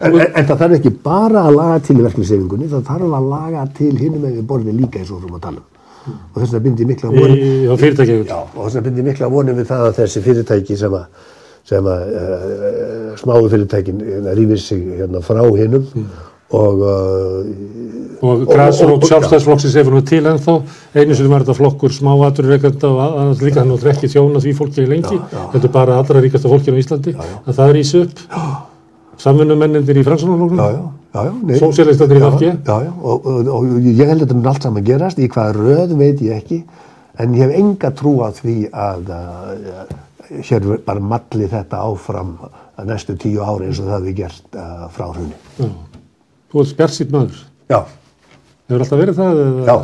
[0.00, 3.62] En, en, en það þarf ekki bara að laga til verkefnisefingunni, það þarf að laga
[3.76, 5.70] til hinum ef við borðið líka eins og við erum að tala um.
[6.04, 9.60] Og þess vegna bind ég mikla vonum, já, og þess vegna bind ég mikla vonum
[9.60, 11.30] við það að þessi fyrirtæki sem að,
[11.70, 15.86] sem að uh, smáu fyrirtækin hérna, rífið sig hérna, frá hinum
[16.54, 20.54] og uh, Og græsrót sjálfstæðsflokksins hefur nú til ennþá.
[20.96, 24.86] Einu sem var þetta flokkur smáaturreikanda og annars líka hann náttúrulega ekki þjóna því fólki
[24.88, 25.18] lengi.
[25.34, 27.12] Þetta er bara allra ríkasta fólkinu á Íslandi.
[27.44, 27.84] Að það er í
[29.22, 30.58] Samvinnumennir í Fransunarflokknum.
[30.58, 30.82] Já, já,
[31.14, 31.58] já, já, nei.
[31.60, 32.50] Sósíalistandir í Já, VG.
[32.66, 35.54] Já, já, og, og, og ég held að þetta mun allt saman gerast, í hvaða
[35.58, 36.60] röð veit ég ekki,
[37.22, 39.12] en ég hef enga trú á því að
[40.48, 42.36] hér bara malli þetta áfram
[42.74, 45.36] að næstu tíu ári eins og það við gert uh, frá hrunni.
[45.60, 45.68] Já.
[46.50, 47.44] Þú ert bjartsýtt maður.
[47.70, 47.80] Já,
[48.64, 49.38] Hefur alltaf verið það?
[49.44, 49.64] Eða?
[49.68, 49.76] já.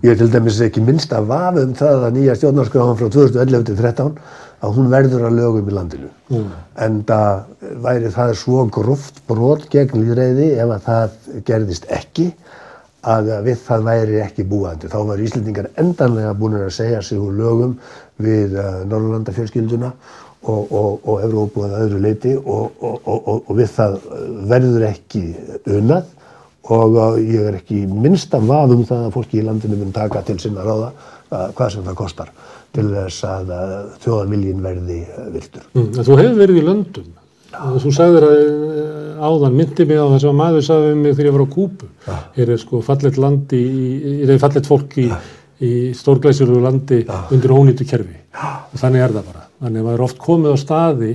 [0.00, 3.66] Ég er til dæmis ekki minnst að vafa um það að nýja stjórnarskráðan frá 2011
[3.68, 4.14] til 2013
[4.58, 6.10] að hún verður að lögum í landinu.
[6.32, 6.52] Mm.
[6.84, 7.00] En
[7.84, 12.32] væri það svo gróft brot gegn líðræði ef að það gerðist ekki
[13.08, 14.90] að við það væri ekki búandi.
[14.90, 17.76] Þá var Íslendingar endanlega búin að segja sig úr lögum
[18.18, 19.92] við uh, Norrlanda fjölskylduna
[20.42, 23.98] og, og, og Evrópu að öðru leiti og, og, og, og við það
[24.50, 25.24] verður ekki
[25.78, 26.10] unnað
[26.68, 30.24] og uh, ég er ekki minnst að vaðum það að fólki í landinu mun taka
[30.26, 32.34] til sinna ráða uh, hvað sem það kostar
[32.76, 33.54] til þess að
[34.04, 35.64] þjóðarviljin verði uh, viltur.
[35.74, 37.08] Mm, þú hefur verið í löndum.
[37.58, 41.14] Og Þú sagðir að eh, áðan myndi mig á þess að maður sagði um mig
[41.16, 41.88] þegar ég var á Kúpu.
[42.36, 45.06] Hér er sko fallet land í, í er fallet fólk í,
[45.64, 48.20] í stórglæsjuru landi undir ónýttu kerfi.
[48.76, 49.46] Þannig er það bara.
[49.62, 51.12] Þannig að maður er oft komið á staði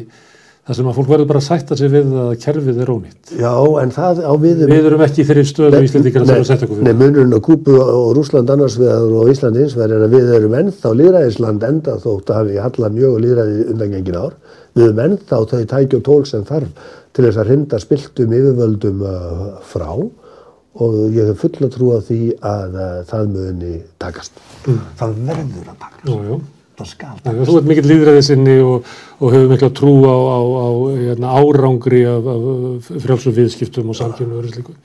[0.64, 3.34] þar sem að fólk verður bara að sætta sig við að kerfið er ónýtt.
[3.36, 3.52] Já,
[3.82, 4.72] en það á við um...
[4.72, 7.02] Við erum ekki þeirri stöðu í Íslandíkana sem að setja okkur Nei, við.
[7.02, 10.58] munurinn á Kúpu og Rúsland annars vegar og Ísland hins vegar er að við erum
[10.62, 14.40] ennþá líðræðisland enda þótt að hafi hallað mjög líðræði undangengin ár.
[14.74, 19.04] Við erum ennþá þau tæki og tól sem þarf til þess að hrinda spiltum yfirvöldum
[19.04, 24.40] uh, frá og ég hef fulla trú á því að uh, það muni takast.
[24.64, 26.08] Það verður að takast.
[26.08, 26.44] Jú, jú.
[26.80, 30.40] Það skal að Þú ert mikill líðræðið sinni og, og hefur mikla trú á, á,
[30.42, 34.78] á hérna, árangri af, af frjálsum viðskiptum og samkjöfnu og öðru slíku.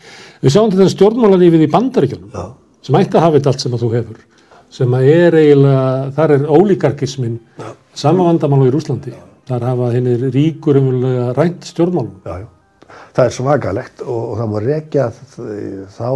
[0.44, 2.42] Við sjáum þetta stjórnmálalífið í bandaríkjunum
[2.84, 4.20] sem ætti að hafa þetta allt sem að þú hefur
[4.78, 7.40] sem að er eiginlega, þar er ólíkarkismin
[7.96, 9.16] sama vandamál og í Rúslandi.
[9.48, 12.18] Þar hafa henni ríkur umvöldlega rænt stjórnmálum.
[12.28, 12.48] Já, já.
[13.16, 15.06] Það er svakalegt og, og það má rekja
[15.96, 16.10] þá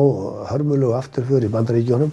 [0.53, 2.13] hörmulegu afturför í bandaríkjónum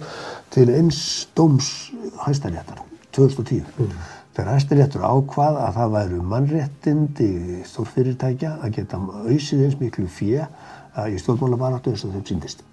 [0.52, 1.02] til eins
[1.36, 1.90] dóms
[2.24, 2.89] hæstaréttar
[3.20, 3.94] 2010.
[4.36, 7.30] Þegar hæstaréttur ákvað að það væru mannréttindi
[7.68, 10.46] stórfyrirtækja að geta auðsið eins miklu fjö
[11.10, 12.64] í stjórnmálabaráttu eins og þeim síndist.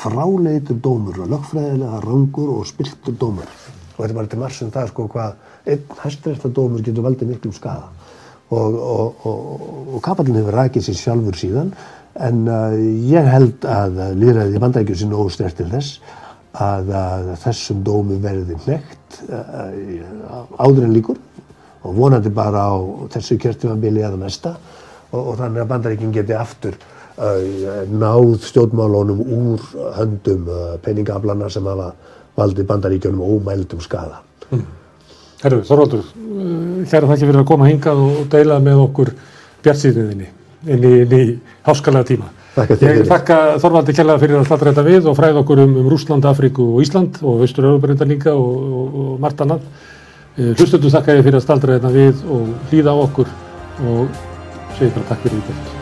[0.00, 3.46] Fráleitur dómur og lögfræðilega rangur og spiltur dómur.
[3.96, 7.90] Og þetta er bara til margum það sko hvað einn hæstaréttardómur getur valdið miklum skada
[8.50, 11.72] og, og, og, og kapallin hefur rækið sér sjálfur síðan
[12.26, 12.76] en uh,
[13.10, 15.98] ég held að líðræðið í bandækjum sinni óstert til þess
[16.62, 21.20] að, að þessum dómi verði hnekt uh, áður en líkur
[21.86, 22.76] og vonandi bara á
[23.14, 24.56] þessu kjörtífambili eða næsta
[25.12, 31.66] og, og þannig að bandaríkin geti aftur uh, náð stjórnmálunum úr höndum uh, peningaflana sem
[31.68, 31.92] hafa
[32.36, 34.20] valdið bandaríkjunum ómældum skada.
[35.40, 36.02] Herru, Þorvaldur,
[36.84, 39.12] hér þakki fyrir að koma hingað og deila með okkur
[39.64, 40.28] bjartsýðinni
[40.72, 41.22] inn í
[41.66, 42.28] háskalega tíma.
[42.56, 46.24] Ég þakka Þorvaldi kjærlega fyrir að slatra þetta við og fræða okkur um, um Rúsland,
[46.24, 49.68] Afríku og Ísland og Austur-Európa líka og, og, og margt annað.
[50.36, 53.32] Hlustundu þakka ég fyrir að staldra þetta við og hlýða á okkur
[53.92, 54.22] og
[54.78, 55.75] segi bara takk fyrir í kvöld.